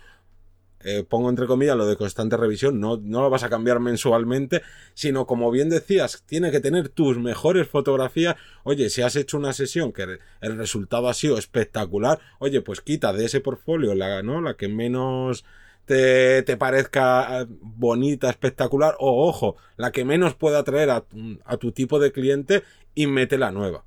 eh, 0.83 1.03
pongo 1.07 1.29
entre 1.29 1.47
comillas 1.47 1.77
lo 1.77 1.85
de 1.85 1.95
constante 1.95 2.37
revisión, 2.37 2.79
no, 2.79 2.97
no 2.97 3.21
lo 3.21 3.29
vas 3.29 3.43
a 3.43 3.49
cambiar 3.49 3.79
mensualmente, 3.79 4.61
sino 4.93 5.25
como 5.25 5.51
bien 5.51 5.69
decías, 5.69 6.23
tiene 6.25 6.51
que 6.51 6.59
tener 6.59 6.89
tus 6.89 7.17
mejores 7.17 7.67
fotografías. 7.67 8.35
Oye, 8.63 8.89
si 8.89 9.01
has 9.01 9.15
hecho 9.15 9.37
una 9.37 9.53
sesión 9.53 9.91
que 9.91 10.19
el 10.41 10.57
resultado 10.57 11.09
ha 11.09 11.13
sido 11.13 11.37
espectacular, 11.37 12.19
oye, 12.39 12.61
pues 12.61 12.81
quita 12.81 13.13
de 13.13 13.25
ese 13.25 13.41
portfolio 13.41 13.95
la, 13.95 14.23
¿no? 14.23 14.41
la 14.41 14.55
que 14.55 14.67
menos 14.67 15.45
te, 15.85 16.43
te, 16.43 16.57
parezca 16.57 17.47
bonita, 17.49 18.29
espectacular, 18.29 18.95
o 18.99 19.27
ojo, 19.27 19.57
la 19.77 19.91
que 19.91 20.05
menos 20.05 20.35
pueda 20.35 20.59
atraer 20.59 20.89
a 20.89 21.57
tu 21.57 21.71
tipo 21.71 21.99
de 21.99 22.11
cliente 22.11 22.63
y 22.95 23.07
mete 23.07 23.37
la 23.37 23.51
nueva. 23.51 23.85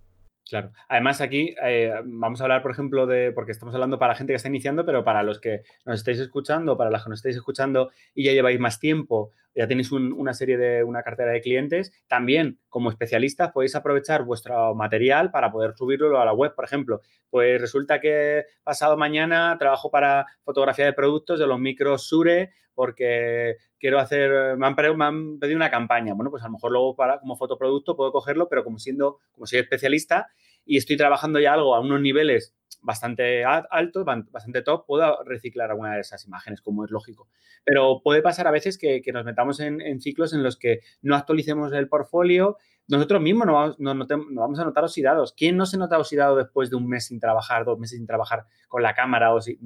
Claro. 0.54 0.70
Además, 0.88 1.20
aquí 1.20 1.52
eh, 1.64 1.92
vamos 2.04 2.40
a 2.40 2.44
hablar, 2.44 2.62
por 2.62 2.70
ejemplo, 2.70 3.08
de, 3.08 3.32
porque 3.32 3.50
estamos 3.50 3.75
hablando 3.75 3.99
para 3.99 4.14
gente 4.14 4.32
que 4.32 4.37
está 4.37 4.49
iniciando, 4.49 4.87
pero 4.87 5.02
para 5.02 5.25
los 5.25 5.40
que 5.40 5.62
nos 5.84 5.99
estáis 5.99 6.20
escuchando, 6.20 6.76
para 6.76 6.90
los 6.90 7.02
que 7.02 7.11
nos 7.11 7.18
estáis 7.18 7.34
escuchando 7.34 7.90
y 8.14 8.23
ya 8.23 8.30
lleváis 8.30 8.61
más 8.61 8.78
tiempo, 8.78 9.32
ya 9.52 9.66
tenéis 9.66 9.90
una 9.90 10.32
serie 10.32 10.56
de, 10.56 10.84
una 10.84 11.02
cartera 11.02 11.32
de 11.32 11.40
clientes, 11.40 11.92
también 12.06 12.61
como 12.68 12.88
especialistas 12.88 13.50
podéis 13.50 13.75
aprovechar 13.75 14.23
vuestro 14.23 14.76
material 14.76 15.32
para 15.32 15.50
poder 15.50 15.75
subirlo 15.75 16.20
a 16.20 16.25
la 16.25 16.32
web, 16.32 16.54
por 16.54 16.64
ejemplo. 16.64 17.02
Pues 17.30 17.61
resulta 17.61 18.00
que 18.00 18.44
pasado 18.62 18.96
mañana 18.96 19.56
trabajo 19.58 19.90
para 19.90 20.25
fotografía 20.44 20.84
de 20.84 20.92
productos 20.92 21.40
de 21.40 21.49
los 21.49 21.58
micros 21.58 22.06
Sure 22.06 22.52
porque 22.74 23.56
quiero 23.78 23.98
hacer, 23.98 24.56
me 24.56 24.66
han, 24.66 24.74
pedido 24.74 25.56
una 25.56 25.70
campaña. 25.70 26.14
Bueno, 26.14 26.30
pues 26.30 26.42
a 26.42 26.46
lo 26.46 26.52
mejor 26.52 26.72
luego 26.72 26.96
para, 26.96 27.20
como 27.20 27.36
fotoproducto 27.36 27.96
puedo 27.96 28.12
cogerlo, 28.12 28.48
pero 28.48 28.64
como 28.64 28.78
siendo, 28.78 29.18
como 29.32 29.46
soy 29.46 29.60
especialista 29.60 30.28
y 30.64 30.78
estoy 30.78 30.96
trabajando 30.96 31.38
ya 31.40 31.52
algo 31.52 31.74
a 31.74 31.80
unos 31.80 32.00
niveles 32.00 32.54
bastante 32.84 33.44
altos, 33.44 34.04
bastante 34.30 34.62
top, 34.62 34.84
puedo 34.86 35.22
reciclar 35.24 35.70
alguna 35.70 35.94
de 35.94 36.00
esas 36.00 36.24
imágenes, 36.26 36.60
como 36.60 36.84
es 36.84 36.90
lógico. 36.90 37.28
Pero 37.64 38.02
puede 38.02 38.20
pasar 38.20 38.46
a 38.46 38.50
veces 38.50 38.78
que, 38.78 39.02
nos 39.12 39.24
metamos 39.24 39.58
en, 39.60 40.00
ciclos 40.00 40.34
en 40.34 40.42
los 40.42 40.58
que 40.58 40.80
no 41.00 41.16
actualicemos 41.16 41.72
el 41.72 41.88
portfolio, 41.88 42.58
nosotros 42.86 43.22
mismos 43.22 43.46
nos 43.46 43.78
vamos, 43.78 44.08
vamos, 44.34 44.58
a 44.58 44.64
notar 44.64 44.84
oxidados. 44.84 45.32
¿Quién 45.32 45.56
no 45.56 45.64
se 45.64 45.78
nota 45.78 45.98
oxidado 45.98 46.36
después 46.36 46.68
de 46.68 46.76
un 46.76 46.86
mes 46.86 47.06
sin 47.06 47.18
trabajar, 47.18 47.64
dos 47.64 47.78
meses 47.78 47.96
sin 47.96 48.06
trabajar 48.06 48.44
con 48.68 48.82
la 48.82 48.94
cámara? 48.94 49.32
O 49.32 49.40
si, 49.40 49.58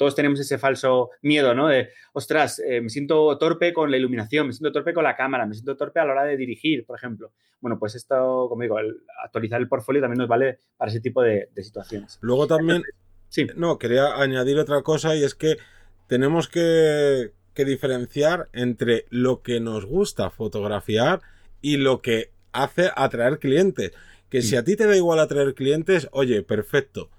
todos 0.00 0.14
tenemos 0.14 0.40
ese 0.40 0.56
falso 0.56 1.10
miedo, 1.20 1.54
¿no? 1.54 1.68
De, 1.68 1.90
ostras, 2.14 2.58
eh, 2.58 2.80
me 2.80 2.88
siento 2.88 3.36
torpe 3.36 3.74
con 3.74 3.90
la 3.90 3.98
iluminación, 3.98 4.46
me 4.46 4.54
siento 4.54 4.72
torpe 4.72 4.94
con 4.94 5.04
la 5.04 5.14
cámara, 5.14 5.44
me 5.44 5.52
siento 5.52 5.76
torpe 5.76 6.00
a 6.00 6.06
la 6.06 6.12
hora 6.12 6.24
de 6.24 6.38
dirigir, 6.38 6.86
por 6.86 6.96
ejemplo. 6.96 7.32
Bueno, 7.60 7.78
pues 7.78 7.94
esto, 7.94 8.46
como 8.48 8.62
digo, 8.62 8.78
actualizar 9.22 9.60
el 9.60 9.68
portfolio 9.68 10.00
también 10.00 10.20
nos 10.20 10.28
vale 10.28 10.58
para 10.78 10.90
ese 10.90 11.00
tipo 11.00 11.20
de, 11.20 11.50
situaciones. 11.54 12.16
Luego 12.22 12.46
también, 12.46 12.82
sí. 13.28 13.46
no, 13.56 13.76
quería 13.76 14.14
añadir 14.14 14.58
otra 14.58 14.80
cosa 14.80 15.14
y 15.14 15.22
es 15.22 15.34
que 15.34 15.58
tenemos 16.06 16.48
que, 16.48 17.32
que 17.52 17.66
diferenciar 17.66 18.48
entre 18.54 19.04
lo 19.10 19.42
que 19.42 19.60
nos 19.60 19.84
gusta 19.84 20.30
fotografiar 20.30 21.20
y 21.60 21.76
lo 21.76 22.00
que 22.00 22.30
hace 22.52 22.90
atraer 22.96 23.38
clientes. 23.38 23.92
Que 24.30 24.40
si 24.40 24.56
a 24.56 24.64
ti 24.64 24.76
te 24.76 24.86
da 24.86 24.96
igual 24.96 25.18
atraer 25.18 25.54
clientes, 25.54 26.08
oye, 26.12 26.42
perfecto. 26.42 27.10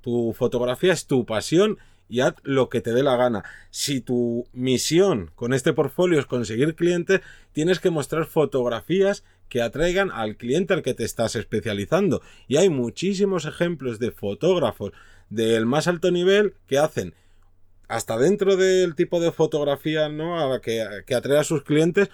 Tu 0.00 0.32
fotografía 0.32 0.94
es 0.94 1.06
tu 1.06 1.26
pasión 1.26 1.76
y 2.10 2.20
haz 2.20 2.34
lo 2.42 2.68
que 2.68 2.80
te 2.80 2.92
dé 2.92 3.02
la 3.02 3.16
gana. 3.16 3.44
Si 3.70 4.00
tu 4.00 4.46
misión 4.52 5.30
con 5.36 5.54
este 5.54 5.72
portfolio 5.72 6.18
es 6.18 6.26
conseguir 6.26 6.74
clientes, 6.74 7.20
tienes 7.52 7.78
que 7.78 7.90
mostrar 7.90 8.26
fotografías 8.26 9.24
que 9.48 9.62
atraigan 9.62 10.10
al 10.10 10.36
cliente 10.36 10.74
al 10.74 10.82
que 10.82 10.92
te 10.92 11.04
estás 11.04 11.36
especializando. 11.36 12.20
Y 12.48 12.56
hay 12.56 12.68
muchísimos 12.68 13.46
ejemplos 13.46 13.98
de 13.98 14.10
fotógrafos 14.10 14.92
del 15.30 15.64
más 15.66 15.86
alto 15.86 16.10
nivel 16.10 16.54
que 16.66 16.78
hacen 16.78 17.14
hasta 17.88 18.18
dentro 18.18 18.56
del 18.56 18.94
tipo 18.94 19.20
de 19.20 19.32
fotografía 19.32 20.08
¿no? 20.08 20.60
que, 20.60 20.84
que 21.06 21.14
atrae 21.14 21.38
a 21.38 21.44
sus 21.44 21.62
clientes 21.62 22.10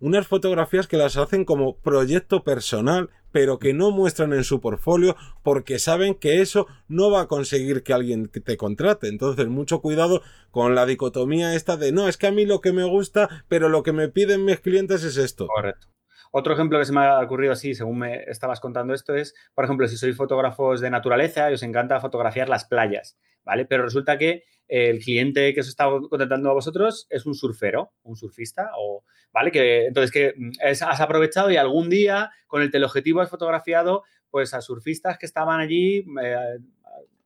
unas 0.00 0.26
fotografías 0.26 0.86
que 0.86 0.96
las 0.96 1.16
hacen 1.16 1.44
como 1.44 1.76
proyecto 1.76 2.44
personal, 2.44 3.10
pero 3.32 3.58
que 3.58 3.74
no 3.74 3.90
muestran 3.90 4.32
en 4.32 4.44
su 4.44 4.60
portfolio 4.60 5.16
porque 5.42 5.78
saben 5.78 6.14
que 6.14 6.40
eso 6.40 6.66
no 6.88 7.10
va 7.10 7.22
a 7.22 7.28
conseguir 7.28 7.82
que 7.82 7.92
alguien 7.92 8.28
te 8.28 8.56
contrate. 8.56 9.08
Entonces, 9.08 9.48
mucho 9.48 9.80
cuidado 9.80 10.22
con 10.50 10.74
la 10.74 10.86
dicotomía 10.86 11.54
esta 11.54 11.76
de 11.76 11.92
no, 11.92 12.08
es 12.08 12.16
que 12.16 12.26
a 12.26 12.32
mí 12.32 12.46
lo 12.46 12.60
que 12.60 12.72
me 12.72 12.84
gusta, 12.84 13.44
pero 13.48 13.68
lo 13.68 13.82
que 13.82 13.92
me 13.92 14.08
piden 14.08 14.44
mis 14.44 14.60
clientes 14.60 15.04
es 15.04 15.16
esto. 15.16 15.46
Correcto. 15.46 15.88
Otro 16.30 16.52
ejemplo 16.52 16.78
que 16.78 16.84
se 16.84 16.92
me 16.92 17.00
ha 17.00 17.20
ocurrido 17.20 17.52
así, 17.52 17.74
según 17.74 18.00
me 18.00 18.22
estabas 18.24 18.60
contando 18.60 18.92
esto, 18.92 19.14
es, 19.14 19.34
por 19.54 19.64
ejemplo, 19.64 19.88
si 19.88 19.96
sois 19.96 20.16
fotógrafos 20.16 20.80
de 20.80 20.90
naturaleza 20.90 21.50
y 21.50 21.54
os 21.54 21.62
encanta 21.62 22.00
fotografiar 22.00 22.48
las 22.48 22.66
playas, 22.66 23.18
¿vale? 23.44 23.64
Pero 23.64 23.84
resulta 23.84 24.18
que 24.18 24.44
el 24.68 25.02
cliente 25.02 25.54
que 25.54 25.60
os 25.60 25.68
está 25.68 25.88
contratando 25.88 26.50
a 26.50 26.54
vosotros 26.54 27.06
es 27.10 27.26
un 27.26 27.34
surfero, 27.34 27.92
un 28.02 28.16
surfista, 28.16 28.70
o, 28.78 29.04
¿vale? 29.32 29.50
Que, 29.50 29.86
entonces, 29.86 30.12
que 30.12 30.34
mm, 30.36 30.50
has 30.60 31.00
aprovechado 31.00 31.50
y 31.50 31.56
algún 31.56 31.88
día 31.88 32.30
con 32.46 32.62
el 32.62 32.70
teleobjetivo 32.70 33.20
has 33.20 33.30
fotografiado 33.30 34.04
pues 34.30 34.52
a 34.52 34.60
surfistas 34.60 35.18
que 35.18 35.24
estaban 35.24 35.58
allí 35.58 36.04
eh, 36.22 36.58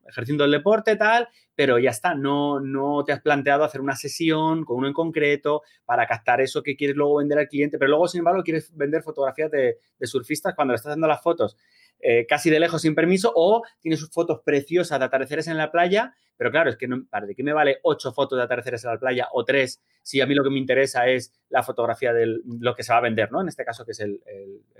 ejerciendo 0.07 0.45
el 0.45 0.53
deporte, 0.53 0.95
tal, 0.95 1.29
pero 1.55 1.79
ya 1.79 1.91
está, 1.91 2.15
no, 2.15 2.61
no 2.61 3.05
te 3.05 3.13
has 3.13 3.21
planteado 3.21 3.65
hacer 3.65 3.81
una 3.81 3.97
sesión 3.97 4.65
con 4.65 4.77
uno 4.77 4.87
en 4.87 4.93
concreto 4.93 5.63
para 5.85 6.07
captar 6.07 6.41
eso 6.41 6.63
que 6.63 6.77
quieres 6.77 6.97
luego 6.97 7.17
vender 7.17 7.39
al 7.39 7.49
cliente, 7.49 7.79
pero 7.79 7.91
luego, 7.91 8.07
sin 8.07 8.21
embargo, 8.21 8.43
quieres 8.45 8.75
vender 8.77 9.03
fotografías 9.03 9.51
de, 9.51 9.79
de 9.99 10.07
surfistas 10.07 10.55
cuando 10.55 10.73
le 10.73 10.77
estás 10.77 10.93
dando 10.93 11.09
las 11.09 11.23
fotos 11.23 11.57
eh, 12.03 12.27
casi 12.27 12.51
de 12.51 12.59
lejos 12.59 12.83
sin 12.83 12.95
permiso 12.95 13.33
o 13.35 13.63
tiene 13.81 13.97
sus 13.97 14.11
fotos 14.11 14.41
preciosas 14.45 14.99
de 14.99 15.05
atardeceres 15.05 15.47
en 15.47 15.57
la 15.57 15.71
playa, 15.71 16.15
pero 16.37 16.51
claro, 16.51 16.71
es 16.71 16.77
que 16.77 16.89
no, 16.89 16.97
¿de 16.97 17.35
qué 17.37 17.45
me 17.45 17.53
vale 17.53 17.79
ocho 17.85 18.13
fotos 18.13 18.37
de 18.37 18.43
atardeceres 18.43 18.85
en 18.85 18.91
la 18.91 18.99
playa 18.99 19.29
o 19.33 19.45
tres 19.45 19.81
si 20.03 20.21
a 20.21 20.27
mí 20.27 20.35
lo 20.35 20.43
que 20.43 20.51
me 20.51 20.59
interesa 20.59 21.07
es 21.07 21.33
la 21.49 21.63
fotografía 21.63 22.13
de 22.13 22.41
lo 22.45 22.75
que 22.75 22.83
se 22.83 22.93
va 22.93 22.99
a 22.99 23.03
vender, 23.03 23.31
¿no? 23.31 23.41
En 23.41 23.47
este 23.47 23.65
caso 23.65 23.85
que 23.85 23.93
es 23.93 24.01
el, 24.01 24.21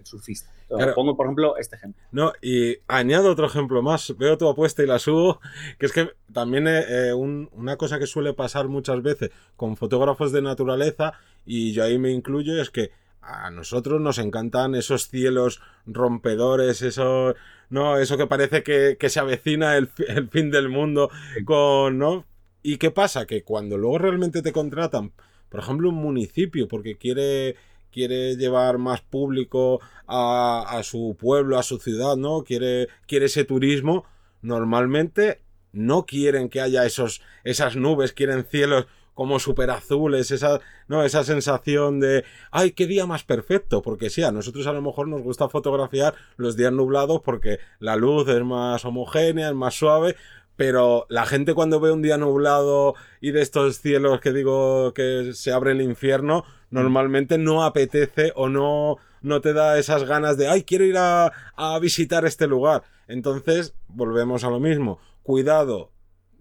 surfista. 0.03 0.51
Pongo, 0.97 1.17
por 1.17 1.27
ejemplo, 1.27 1.57
este 1.57 1.77
ejemplo. 1.77 2.03
No, 2.11 2.33
y 2.43 2.79
añado 2.89 3.31
otro 3.31 3.47
ejemplo 3.47 3.83
más, 3.83 4.17
veo 4.19 4.37
tu 4.37 4.49
apuesta 4.49 4.83
y 4.83 4.87
la 4.87 4.99
subo, 4.99 5.41
que 5.79 5.87
es 5.87 5.93
que 5.93 6.11
también 6.33 6.67
eh, 6.67 6.83
eh, 6.89 7.13
una 7.13 7.77
cosa 7.77 8.01
que 8.01 8.07
suele 8.07 8.35
pasar 8.35 8.67
muchas 8.67 9.01
veces 9.01 9.31
con 9.55 9.77
fotógrafos 9.77 10.33
de 10.33 10.43
naturaleza, 10.43 11.13
y 11.45 11.73
yo 11.73 11.85
ahí 11.85 11.99
me 11.99 12.11
incluyo, 12.11 12.61
es 12.61 12.71
que 12.71 12.91
a 13.23 13.51
nosotros 13.51 14.01
nos 14.01 14.19
encantan 14.19 14.75
esos 14.75 15.09
cielos 15.09 15.61
rompedores, 15.87 16.83
eso, 16.83 17.35
no, 17.71 17.99
eso 17.99 18.17
que 18.17 18.27
parece 18.27 18.63
que, 18.63 19.09
se 19.09 19.21
avecina 19.21 19.77
el, 19.77 19.89
fin 20.31 20.51
del 20.51 20.69
mundo 20.69 21.11
con, 21.45 21.99
¿no? 21.99 22.27
¿Y 22.63 22.77
qué 22.77 22.91
pasa? 22.91 23.27
Que 23.27 23.43
cuando 23.43 23.79
luego 23.79 23.99
realmente 23.99 24.43
te 24.43 24.53
contratan, 24.53 25.13
por 25.49 25.61
ejemplo, 25.61 25.89
un 25.89 25.97
municipio, 25.97 26.69
porque 26.69 26.97
quiere, 26.97 27.57
quiere 27.91 28.37
llevar 28.37 28.79
más 28.79 29.01
público 29.01 29.81
a, 30.07 30.65
a 30.69 30.83
su 30.83 31.17
pueblo, 31.19 31.59
a 31.59 31.63
su 31.63 31.79
ciudad, 31.79 32.17
¿no? 32.17 32.43
Quiere, 32.43 32.89
quiere 33.07 33.27
ese 33.27 33.45
turismo, 33.45 34.05
normalmente 34.43 35.41
no 35.73 36.07
quieren 36.07 36.49
que 36.49 36.61
haya 36.61 36.85
esos, 36.85 37.23
esas 37.45 37.77
nubes, 37.77 38.13
quieren 38.13 38.45
cielos 38.45 38.87
como 39.15 39.39
super 39.39 39.71
azules, 39.71 40.31
esa, 40.31 40.61
¿no? 40.89 41.05
esa 41.05 41.25
sensación 41.25 42.01
de, 42.01 42.25
ay, 42.51 42.73
qué 42.73 42.87
día 42.87 43.07
más 43.07 43.25
perfecto, 43.25 43.83
porque 43.83 44.11
sí, 44.11 44.23
a 44.23 44.33
nosotros 44.33 44.67
a 44.67 44.73
lo 44.73 44.83
mejor 44.83 45.09
nos 45.09 45.23
gusta 45.23 45.49
fotografiar 45.49 46.15
los 46.37 46.57
días 46.57 46.73
nublados 46.73 47.21
porque 47.23 47.59
la 47.79 47.97
luz 47.97 48.29
es 48.29 48.43
más 48.43 48.85
homogénea, 48.85 49.49
es 49.49 49.55
más 49.55 49.75
suave, 49.75 50.17
pero 50.57 51.07
la 51.09 51.27
gente 51.27 51.55
cuando 51.55 51.81
ve 51.81 51.93
un 51.93 52.03
día 52.03 52.19
nublado 52.19 52.95
y 53.21 53.33
de 53.33 53.43
estos 53.43 53.81
cielos 53.81 54.21
que 54.21 54.33
digo 54.33 54.93
que 54.95 55.33
se 55.35 55.53
abre 55.53 55.73
el 55.73 55.81
infierno, 55.81 56.45
normalmente 56.71 57.39
no 57.39 57.65
apetece 57.65 58.33
o 58.35 58.49
no, 58.49 58.97
no 59.23 59.41
te 59.41 59.53
da 59.53 59.79
esas 59.79 60.05
ganas 60.05 60.37
de, 60.37 60.49
ay, 60.49 60.63
quiero 60.63 60.85
ir 60.85 60.97
a, 60.99 61.33
a 61.57 61.79
visitar 61.79 62.25
este 62.25 62.47
lugar. 62.47 62.83
Entonces, 63.09 63.75
volvemos 63.89 64.45
a 64.45 64.51
lo 64.51 64.61
mismo. 64.61 64.99
Cuidado 65.23 65.91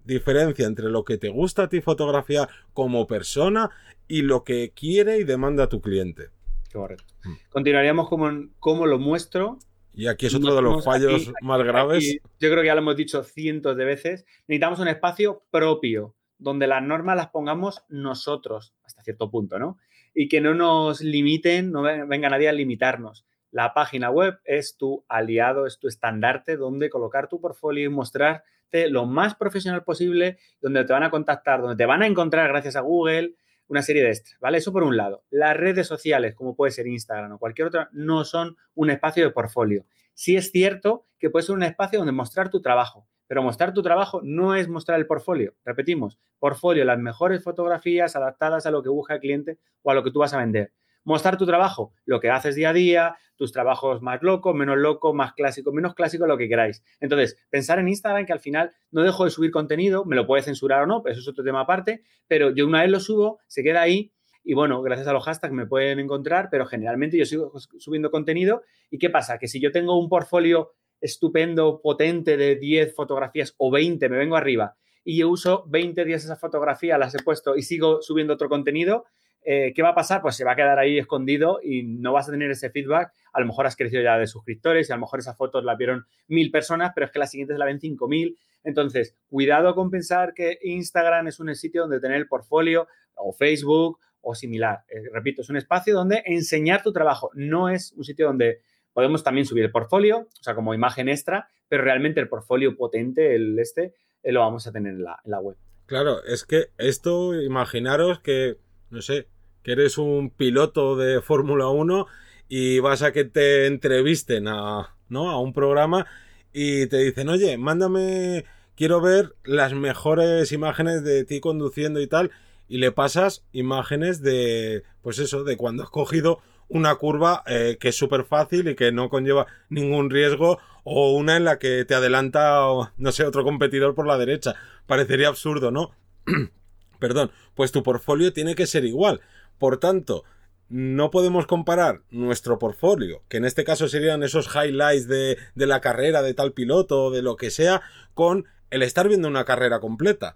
diferencia 0.04 0.66
entre 0.66 0.88
lo 0.88 1.04
que 1.04 1.18
te 1.18 1.28
gusta 1.28 1.64
a 1.64 1.68
ti 1.68 1.80
fotografiar 1.80 2.48
como 2.72 3.06
persona 3.06 3.70
y 4.08 4.22
lo 4.22 4.44
que 4.44 4.72
quiere 4.74 5.18
y 5.18 5.24
demanda 5.24 5.68
tu 5.68 5.80
cliente. 5.80 6.30
Correcto. 6.72 7.14
Mm. 7.24 7.34
Continuaríamos 7.50 8.08
como 8.08 8.48
cómo 8.58 8.86
lo 8.86 8.98
muestro. 8.98 9.58
Y 9.94 10.06
aquí 10.06 10.26
es 10.26 10.34
otro 10.34 10.54
de 10.54 10.62
los 10.62 10.84
fallos 10.84 11.30
más 11.42 11.62
graves. 11.62 12.18
yo 12.40 12.50
creo 12.50 12.62
que 12.62 12.66
ya 12.66 12.74
lo 12.74 12.80
hemos 12.80 12.96
dicho 12.96 13.22
cientos 13.22 13.76
de 13.76 13.84
veces. 13.84 14.24
Necesitamos 14.48 14.78
un 14.78 14.88
espacio 14.88 15.44
propio, 15.50 16.14
donde 16.38 16.66
las 16.66 16.82
normas 16.82 17.16
las 17.16 17.28
pongamos 17.28 17.84
nosotros, 17.88 18.74
hasta 18.84 19.02
cierto 19.02 19.30
punto, 19.30 19.58
¿no? 19.58 19.78
Y 20.14 20.28
que 20.28 20.40
no 20.40 20.54
nos 20.54 21.02
limiten, 21.02 21.72
no 21.72 21.82
venga 21.82 22.30
nadie 22.30 22.48
a 22.48 22.52
limitarnos. 22.52 23.26
La 23.50 23.74
página 23.74 24.10
web 24.10 24.38
es 24.44 24.78
tu 24.78 25.04
aliado, 25.08 25.66
es 25.66 25.78
tu 25.78 25.88
estandarte 25.88 26.56
donde 26.56 26.88
colocar 26.88 27.28
tu 27.28 27.38
portfolio 27.38 27.84
y 27.84 27.90
mostrar 27.90 28.44
lo 28.88 29.06
más 29.06 29.34
profesional 29.34 29.84
posible, 29.84 30.38
donde 30.60 30.84
te 30.84 30.92
van 30.92 31.02
a 31.02 31.10
contactar, 31.10 31.60
donde 31.60 31.76
te 31.76 31.86
van 31.86 32.02
a 32.02 32.06
encontrar 32.06 32.48
gracias 32.48 32.76
a 32.76 32.80
Google, 32.80 33.34
una 33.68 33.82
serie 33.82 34.02
de 34.02 34.10
extras, 34.10 34.38
¿vale? 34.40 34.58
Eso 34.58 34.72
por 34.72 34.82
un 34.82 34.96
lado. 34.96 35.24
Las 35.30 35.56
redes 35.56 35.86
sociales, 35.86 36.34
como 36.34 36.54
puede 36.54 36.72
ser 36.72 36.86
Instagram 36.86 37.32
o 37.32 37.38
cualquier 37.38 37.68
otra, 37.68 37.88
no 37.92 38.24
son 38.24 38.56
un 38.74 38.90
espacio 38.90 39.24
de 39.24 39.30
portfolio. 39.30 39.86
Sí 40.14 40.36
es 40.36 40.50
cierto 40.50 41.06
que 41.18 41.30
puede 41.30 41.46
ser 41.46 41.54
un 41.54 41.62
espacio 41.62 41.98
donde 41.98 42.12
mostrar 42.12 42.50
tu 42.50 42.60
trabajo, 42.60 43.06
Pero 43.26 43.42
mostrar 43.42 43.72
tu 43.72 43.82
trabajo 43.82 44.20
no 44.22 44.54
es 44.54 44.68
mostrar 44.68 44.98
el 44.98 45.06
portfolio. 45.06 45.54
Repetimos, 45.64 46.18
portfolio, 46.38 46.84
las 46.84 46.98
mejores 46.98 47.42
fotografías 47.42 48.14
adaptadas 48.14 48.66
a 48.66 48.70
lo 48.70 48.82
que 48.82 48.90
busca 48.90 49.14
el 49.14 49.20
cliente 49.20 49.58
o 49.80 49.90
a 49.90 49.94
lo 49.94 50.04
que 50.04 50.10
tú 50.10 50.18
vas 50.18 50.34
a 50.34 50.38
vender. 50.38 50.72
Mostrar 51.04 51.36
tu 51.36 51.46
trabajo, 51.46 51.92
lo 52.04 52.20
que 52.20 52.30
haces 52.30 52.54
día 52.54 52.70
a 52.70 52.72
día, 52.72 53.16
tus 53.36 53.52
trabajos 53.52 54.02
más 54.02 54.22
locos, 54.22 54.54
menos 54.54 54.78
locos, 54.78 55.14
más 55.14 55.32
clásicos, 55.32 55.74
menos 55.74 55.94
clásicos, 55.94 56.28
lo 56.28 56.38
que 56.38 56.48
queráis. 56.48 56.84
Entonces, 57.00 57.36
pensar 57.50 57.78
en 57.78 57.88
Instagram 57.88 58.24
que 58.24 58.32
al 58.32 58.40
final 58.40 58.72
no 58.90 59.02
dejo 59.02 59.24
de 59.24 59.30
subir 59.30 59.50
contenido, 59.50 60.04
me 60.04 60.16
lo 60.16 60.26
puede 60.26 60.42
censurar 60.42 60.82
o 60.82 60.86
no, 60.86 61.02
eso 61.06 61.20
es 61.20 61.28
otro 61.28 61.42
tema 61.42 61.60
aparte, 61.60 62.02
pero 62.28 62.54
yo 62.54 62.66
una 62.66 62.82
vez 62.82 62.90
lo 62.90 63.00
subo, 63.00 63.40
se 63.48 63.62
queda 63.62 63.82
ahí 63.82 64.12
y 64.44 64.54
bueno, 64.54 64.82
gracias 64.82 65.08
a 65.08 65.12
los 65.12 65.24
hashtags 65.24 65.52
me 65.52 65.66
pueden 65.66 66.00
encontrar, 66.00 66.48
pero 66.50 66.66
generalmente 66.66 67.16
yo 67.16 67.24
sigo 67.24 67.52
subiendo 67.78 68.10
contenido. 68.10 68.62
¿Y 68.90 68.98
qué 68.98 69.08
pasa? 69.08 69.38
Que 69.38 69.46
si 69.46 69.60
yo 69.60 69.70
tengo 69.70 69.98
un 69.98 70.08
portfolio 70.08 70.72
estupendo, 71.00 71.80
potente 71.80 72.36
de 72.36 72.56
10 72.56 72.94
fotografías 72.94 73.54
o 73.58 73.70
20, 73.70 74.08
me 74.08 74.16
vengo 74.16 74.36
arriba 74.36 74.76
y 75.04 75.18
yo 75.18 75.28
uso 75.28 75.64
20 75.68 76.04
días 76.04 76.24
esas 76.24 76.40
fotografías, 76.40 76.98
las 76.98 77.14
he 77.14 77.22
puesto 77.22 77.56
y 77.56 77.62
sigo 77.62 78.02
subiendo 78.02 78.34
otro 78.34 78.48
contenido, 78.48 79.04
eh, 79.44 79.72
¿qué 79.74 79.82
va 79.82 79.90
a 79.90 79.94
pasar? 79.94 80.22
Pues 80.22 80.36
se 80.36 80.44
va 80.44 80.52
a 80.52 80.56
quedar 80.56 80.78
ahí 80.78 80.98
escondido 80.98 81.60
y 81.62 81.82
no 81.82 82.12
vas 82.12 82.28
a 82.28 82.32
tener 82.32 82.50
ese 82.50 82.70
feedback. 82.70 83.12
A 83.32 83.40
lo 83.40 83.46
mejor 83.46 83.66
has 83.66 83.76
crecido 83.76 84.02
ya 84.02 84.18
de 84.18 84.26
suscriptores 84.26 84.88
y 84.88 84.92
a 84.92 84.96
lo 84.96 85.00
mejor 85.00 85.20
esas 85.20 85.36
fotos 85.36 85.64
las 85.64 85.76
vieron 85.76 86.06
mil 86.28 86.50
personas, 86.50 86.92
pero 86.94 87.06
es 87.06 87.12
que 87.12 87.18
las 87.18 87.30
siguientes 87.30 87.58
la 87.58 87.64
ven 87.64 87.80
cinco 87.80 88.08
mil. 88.08 88.38
Entonces, 88.64 89.16
cuidado 89.28 89.74
con 89.74 89.90
pensar 89.90 90.34
que 90.34 90.58
Instagram 90.62 91.28
es 91.28 91.40
un 91.40 91.54
sitio 91.54 91.82
donde 91.82 92.00
tener 92.00 92.18
el 92.18 92.28
portfolio 92.28 92.86
o 93.14 93.32
Facebook 93.32 93.98
o 94.20 94.34
similar. 94.34 94.84
Eh, 94.88 95.08
repito, 95.12 95.42
es 95.42 95.50
un 95.50 95.56
espacio 95.56 95.94
donde 95.94 96.22
enseñar 96.26 96.82
tu 96.82 96.92
trabajo. 96.92 97.30
No 97.34 97.68
es 97.68 97.92
un 97.96 98.04
sitio 98.04 98.26
donde 98.26 98.60
podemos 98.92 99.24
también 99.24 99.46
subir 99.46 99.64
el 99.64 99.72
portfolio, 99.72 100.18
o 100.18 100.42
sea, 100.42 100.54
como 100.54 100.74
imagen 100.74 101.08
extra, 101.08 101.48
pero 101.68 101.82
realmente 101.82 102.20
el 102.20 102.28
portfolio 102.28 102.76
potente, 102.76 103.34
el 103.34 103.58
este, 103.58 103.94
eh, 104.22 104.32
lo 104.32 104.40
vamos 104.40 104.66
a 104.66 104.72
tener 104.72 104.92
en 104.92 105.02
la, 105.02 105.18
en 105.24 105.30
la 105.30 105.40
web. 105.40 105.56
Claro, 105.86 106.22
es 106.24 106.44
que 106.44 106.66
esto, 106.78 107.34
imaginaros 107.40 108.20
que, 108.20 108.58
no 108.90 109.02
sé, 109.02 109.28
que 109.62 109.72
eres 109.72 109.98
un 109.98 110.30
piloto 110.30 110.96
de 110.96 111.20
Fórmula 111.20 111.68
1 111.68 112.06
y 112.48 112.80
vas 112.80 113.02
a 113.02 113.12
que 113.12 113.24
te 113.24 113.66
entrevisten 113.66 114.48
a, 114.48 114.94
¿no? 115.08 115.30
a 115.30 115.40
un 115.40 115.52
programa 115.52 116.06
y 116.52 116.86
te 116.86 116.98
dicen, 116.98 117.28
oye, 117.28 117.56
mándame, 117.56 118.44
quiero 118.76 119.00
ver 119.00 119.34
las 119.44 119.72
mejores 119.72 120.52
imágenes 120.52 121.02
de 121.04 121.24
ti 121.24 121.40
conduciendo 121.40 122.00
y 122.00 122.06
tal, 122.06 122.30
y 122.68 122.78
le 122.78 122.92
pasas 122.92 123.44
imágenes 123.52 124.22
de, 124.22 124.82
pues 125.02 125.18
eso, 125.18 125.44
de 125.44 125.56
cuando 125.56 125.82
has 125.82 125.90
cogido 125.90 126.40
una 126.68 126.94
curva 126.94 127.42
eh, 127.46 127.76
que 127.78 127.88
es 127.88 127.96
súper 127.96 128.24
fácil 128.24 128.68
y 128.68 128.74
que 128.74 128.92
no 128.92 129.10
conlleva 129.10 129.46
ningún 129.68 130.10
riesgo 130.10 130.58
o 130.84 131.12
una 131.12 131.36
en 131.36 131.44
la 131.44 131.58
que 131.58 131.84
te 131.84 131.94
adelanta, 131.94 132.60
no 132.96 133.12
sé, 133.12 133.24
otro 133.24 133.44
competidor 133.44 133.94
por 133.94 134.06
la 134.06 134.18
derecha. 134.18 134.54
Parecería 134.86 135.28
absurdo, 135.28 135.70
¿no? 135.70 135.90
Perdón, 136.98 137.30
pues 137.54 137.72
tu 137.72 137.82
portfolio 137.82 138.32
tiene 138.32 138.54
que 138.54 138.66
ser 138.66 138.84
igual. 138.84 139.20
Por 139.62 139.78
tanto, 139.78 140.24
no 140.68 141.12
podemos 141.12 141.46
comparar 141.46 142.02
nuestro 142.10 142.58
portfolio, 142.58 143.22
que 143.28 143.36
en 143.36 143.44
este 143.44 143.62
caso 143.62 143.86
serían 143.86 144.24
esos 144.24 144.52
highlights 144.52 145.06
de, 145.06 145.38
de 145.54 145.66
la 145.68 145.80
carrera 145.80 146.20
de 146.20 146.34
tal 146.34 146.50
piloto 146.52 147.04
o 147.04 147.10
de 147.12 147.22
lo 147.22 147.36
que 147.36 147.52
sea, 147.52 147.80
con 148.12 148.46
el 148.70 148.82
estar 148.82 149.06
viendo 149.06 149.28
una 149.28 149.44
carrera 149.44 149.78
completa. 149.78 150.34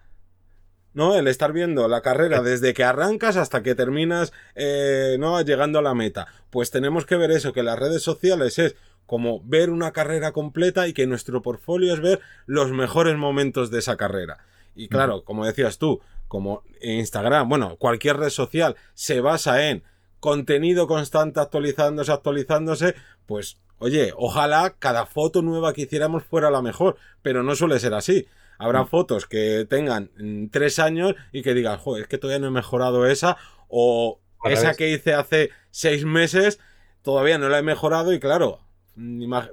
¿no? 0.94 1.16
El 1.16 1.26
estar 1.26 1.52
viendo 1.52 1.88
la 1.88 2.02
carrera 2.02 2.40
desde 2.40 2.72
que 2.72 2.84
arrancas 2.84 3.36
hasta 3.36 3.64
que 3.64 3.74
terminas, 3.74 4.32
eh, 4.54 5.16
¿no? 5.18 5.40
Llegando 5.40 5.80
a 5.80 5.82
la 5.82 5.94
meta. 5.94 6.28
Pues 6.50 6.70
tenemos 6.70 7.04
que 7.04 7.16
ver 7.16 7.32
eso, 7.32 7.52
que 7.52 7.64
las 7.64 7.80
redes 7.80 8.04
sociales 8.04 8.60
es 8.60 8.76
como 9.06 9.42
ver 9.42 9.70
una 9.70 9.90
carrera 9.90 10.30
completa 10.30 10.86
y 10.86 10.92
que 10.92 11.08
nuestro 11.08 11.42
portfolio 11.42 11.92
es 11.92 12.00
ver 12.00 12.20
los 12.46 12.70
mejores 12.70 13.16
momentos 13.16 13.72
de 13.72 13.80
esa 13.80 13.96
carrera. 13.96 14.38
Y 14.76 14.86
claro, 14.86 15.24
como 15.24 15.46
decías 15.46 15.78
tú, 15.78 16.00
como 16.28 16.62
Instagram, 16.80 17.48
bueno, 17.48 17.76
cualquier 17.76 18.16
red 18.16 18.30
social 18.30 18.76
se 18.94 19.20
basa 19.20 19.68
en 19.68 19.82
contenido 20.20 20.86
constante 20.86 21.40
actualizándose, 21.40 22.12
actualizándose, 22.12 22.94
pues 23.26 23.58
oye, 23.78 24.12
ojalá 24.16 24.74
cada 24.78 25.06
foto 25.06 25.42
nueva 25.42 25.72
que 25.72 25.82
hiciéramos 25.82 26.24
fuera 26.24 26.50
la 26.50 26.62
mejor, 26.62 26.96
pero 27.22 27.42
no 27.42 27.54
suele 27.54 27.78
ser 27.78 27.94
así. 27.94 28.26
Habrá 28.58 28.84
mm. 28.84 28.88
fotos 28.88 29.26
que 29.26 29.66
tengan 29.68 30.10
mm, 30.16 30.46
tres 30.48 30.78
años 30.78 31.14
y 31.32 31.42
que 31.42 31.54
digan, 31.54 31.78
joder, 31.78 32.02
es 32.02 32.08
que 32.08 32.18
todavía 32.18 32.40
no 32.40 32.48
he 32.48 32.50
mejorado 32.50 33.06
esa, 33.06 33.36
o 33.68 34.20
esa 34.44 34.74
que 34.74 34.90
hice 34.90 35.14
hace 35.14 35.50
seis 35.70 36.04
meses, 36.04 36.58
todavía 37.02 37.38
no 37.38 37.48
la 37.48 37.58
he 37.58 37.62
mejorado 37.62 38.12
y 38.12 38.20
claro, 38.20 38.60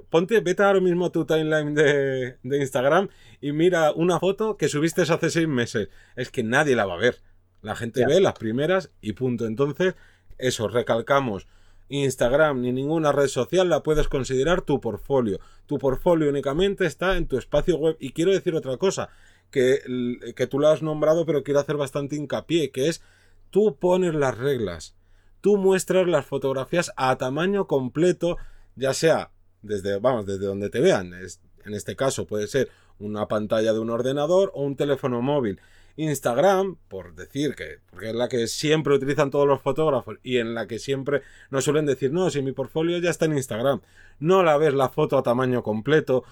ponte, 0.08 0.40
vete 0.40 0.62
ahora 0.62 0.80
mismo 0.80 1.06
a 1.06 1.12
tu 1.12 1.24
timeline 1.24 1.74
de, 1.74 2.38
de 2.42 2.58
Instagram 2.58 3.08
y 3.40 3.52
mira 3.52 3.92
una 3.92 4.18
foto 4.18 4.56
que 4.56 4.68
subiste 4.68 5.02
hace 5.02 5.30
seis 5.30 5.48
meses. 5.48 5.88
Es 6.16 6.30
que 6.30 6.42
nadie 6.42 6.76
la 6.76 6.86
va 6.86 6.94
a 6.94 6.98
ver. 6.98 7.20
La 7.62 7.74
gente 7.74 8.06
ve 8.06 8.20
las 8.20 8.34
primeras 8.34 8.90
y 9.00 9.12
punto. 9.12 9.46
Entonces, 9.46 9.94
eso, 10.38 10.68
recalcamos. 10.68 11.46
Instagram 11.88 12.60
ni 12.62 12.72
ninguna 12.72 13.12
red 13.12 13.28
social 13.28 13.68
la 13.68 13.82
puedes 13.82 14.08
considerar 14.08 14.62
tu 14.62 14.80
portfolio. 14.80 15.38
Tu 15.66 15.78
portfolio 15.78 16.28
únicamente 16.28 16.86
está 16.86 17.16
en 17.16 17.26
tu 17.26 17.38
espacio 17.38 17.76
web. 17.76 17.96
Y 18.00 18.12
quiero 18.12 18.32
decir 18.32 18.54
otra 18.54 18.76
cosa, 18.76 19.10
que, 19.50 19.80
que 20.34 20.46
tú 20.46 20.58
lo 20.58 20.68
has 20.68 20.82
nombrado, 20.82 21.24
pero 21.26 21.42
quiero 21.42 21.60
hacer 21.60 21.76
bastante 21.76 22.16
hincapié, 22.16 22.70
que 22.70 22.88
es 22.88 23.02
tú 23.50 23.76
pones 23.78 24.14
las 24.14 24.36
reglas. 24.36 24.96
Tú 25.40 25.56
muestras 25.56 26.06
las 26.06 26.26
fotografías 26.26 26.92
a 26.96 27.16
tamaño 27.16 27.66
completo, 27.66 28.38
ya 28.76 28.94
sea 28.94 29.30
desde, 29.64 29.98
vamos, 29.98 30.26
desde 30.26 30.46
donde 30.46 30.70
te 30.70 30.80
vean. 30.80 31.12
en 31.12 31.74
este 31.74 31.96
caso 31.96 32.26
puede 32.26 32.46
ser 32.46 32.70
una 32.98 33.26
pantalla 33.26 33.72
de 33.72 33.78
un 33.78 33.90
ordenador 33.90 34.52
o 34.54 34.62
un 34.62 34.76
teléfono 34.76 35.22
móvil. 35.22 35.60
Instagram, 35.96 36.76
por 36.88 37.14
decir 37.14 37.54
que, 37.54 37.78
porque 37.90 38.08
es 38.08 38.14
la 38.14 38.28
que 38.28 38.48
siempre 38.48 38.94
utilizan 38.94 39.30
todos 39.30 39.46
los 39.46 39.60
fotógrafos 39.62 40.16
y 40.24 40.38
en 40.38 40.54
la 40.54 40.66
que 40.66 40.80
siempre 40.80 41.22
nos 41.50 41.64
suelen 41.64 41.86
decir, 41.86 42.12
no, 42.12 42.30
si 42.30 42.42
mi 42.42 42.52
portfolio 42.52 42.98
ya 42.98 43.10
está 43.10 43.26
en 43.26 43.34
Instagram, 43.34 43.80
no 44.18 44.42
la 44.42 44.56
ves 44.56 44.74
la 44.74 44.88
foto 44.88 45.16
a 45.16 45.22
tamaño 45.22 45.62
completo, 45.62 46.24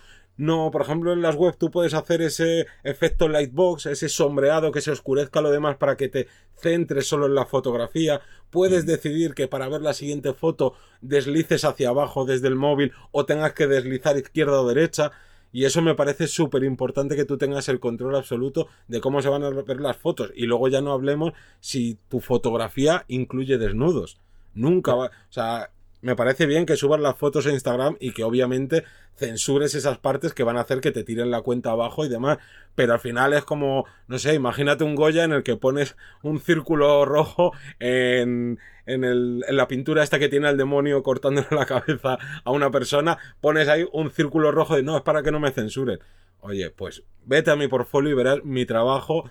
no, 0.42 0.72
por 0.72 0.82
ejemplo, 0.82 1.12
en 1.12 1.22
las 1.22 1.36
web 1.36 1.54
tú 1.56 1.70
puedes 1.70 1.94
hacer 1.94 2.20
ese 2.20 2.66
efecto 2.82 3.28
lightbox, 3.28 3.86
ese 3.86 4.08
sombreado 4.08 4.72
que 4.72 4.80
se 4.80 4.90
oscurezca 4.90 5.40
lo 5.40 5.52
demás 5.52 5.76
para 5.76 5.96
que 5.96 6.08
te 6.08 6.26
centres 6.56 7.06
solo 7.06 7.26
en 7.26 7.36
la 7.36 7.46
fotografía. 7.46 8.20
Puedes 8.50 8.82
mm. 8.82 8.88
decidir 8.88 9.34
que 9.34 9.46
para 9.46 9.68
ver 9.68 9.82
la 9.82 9.94
siguiente 9.94 10.32
foto 10.34 10.74
deslices 11.00 11.64
hacia 11.64 11.90
abajo 11.90 12.24
desde 12.24 12.48
el 12.48 12.56
móvil 12.56 12.90
o 13.12 13.24
tengas 13.24 13.52
que 13.52 13.68
deslizar 13.68 14.18
izquierda 14.18 14.60
o 14.60 14.66
derecha. 14.66 15.12
Y 15.52 15.64
eso 15.64 15.80
me 15.80 15.94
parece 15.94 16.26
súper 16.26 16.64
importante 16.64 17.14
que 17.14 17.24
tú 17.24 17.38
tengas 17.38 17.68
el 17.68 17.78
control 17.78 18.16
absoluto 18.16 18.66
de 18.88 19.00
cómo 19.00 19.22
se 19.22 19.28
van 19.28 19.44
a 19.44 19.50
ver 19.50 19.80
las 19.80 19.96
fotos. 19.96 20.32
Y 20.34 20.46
luego 20.46 20.66
ya 20.66 20.80
no 20.80 20.90
hablemos 20.90 21.34
si 21.60 21.98
tu 22.08 22.18
fotografía 22.18 23.04
incluye 23.06 23.58
desnudos. 23.58 24.18
Nunca 24.54 24.96
va. 24.96 25.06
O 25.06 25.32
sea, 25.32 25.70
me 26.02 26.16
parece 26.16 26.46
bien 26.46 26.66
que 26.66 26.76
subas 26.76 27.00
las 27.00 27.16
fotos 27.16 27.46
a 27.46 27.52
Instagram 27.52 27.96
y 28.00 28.12
que 28.12 28.24
obviamente 28.24 28.84
censures 29.14 29.74
esas 29.74 29.98
partes 29.98 30.34
que 30.34 30.42
van 30.42 30.56
a 30.56 30.62
hacer 30.62 30.80
que 30.80 30.90
te 30.90 31.04
tiren 31.04 31.30
la 31.30 31.42
cuenta 31.42 31.70
abajo 31.70 32.04
y 32.04 32.08
demás. 32.08 32.38
Pero 32.74 32.92
al 32.92 33.00
final 33.00 33.32
es 33.32 33.44
como, 33.44 33.86
no 34.08 34.18
sé, 34.18 34.34
imagínate 34.34 34.82
un 34.84 34.96
Goya 34.96 35.24
en 35.24 35.32
el 35.32 35.44
que 35.44 35.56
pones 35.56 35.96
un 36.22 36.40
círculo 36.40 37.04
rojo 37.04 37.52
en, 37.78 38.58
en, 38.84 39.04
el, 39.04 39.44
en 39.46 39.56
la 39.56 39.68
pintura 39.68 40.02
esta 40.02 40.18
que 40.18 40.28
tiene 40.28 40.50
el 40.50 40.56
demonio 40.56 41.02
cortándole 41.02 41.46
la 41.50 41.66
cabeza 41.66 42.18
a 42.44 42.50
una 42.50 42.70
persona, 42.70 43.18
pones 43.40 43.68
ahí 43.68 43.86
un 43.92 44.10
círculo 44.10 44.50
rojo 44.50 44.74
de 44.74 44.82
no, 44.82 44.96
es 44.96 45.02
para 45.02 45.22
que 45.22 45.30
no 45.30 45.38
me 45.40 45.52
censuren. 45.52 46.00
Oye, 46.40 46.70
pues 46.70 47.04
vete 47.24 47.52
a 47.52 47.56
mi 47.56 47.68
portfolio 47.68 48.10
y 48.10 48.14
verás 48.14 48.44
mi 48.44 48.66
trabajo 48.66 49.30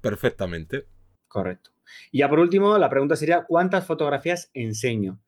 perfectamente. 0.00 0.86
Correcto. 1.28 1.70
Y 2.10 2.18
ya 2.18 2.28
por 2.28 2.40
último, 2.40 2.76
la 2.76 2.90
pregunta 2.90 3.14
sería, 3.14 3.44
¿cuántas 3.44 3.86
fotografías 3.86 4.50
enseño? 4.52 5.20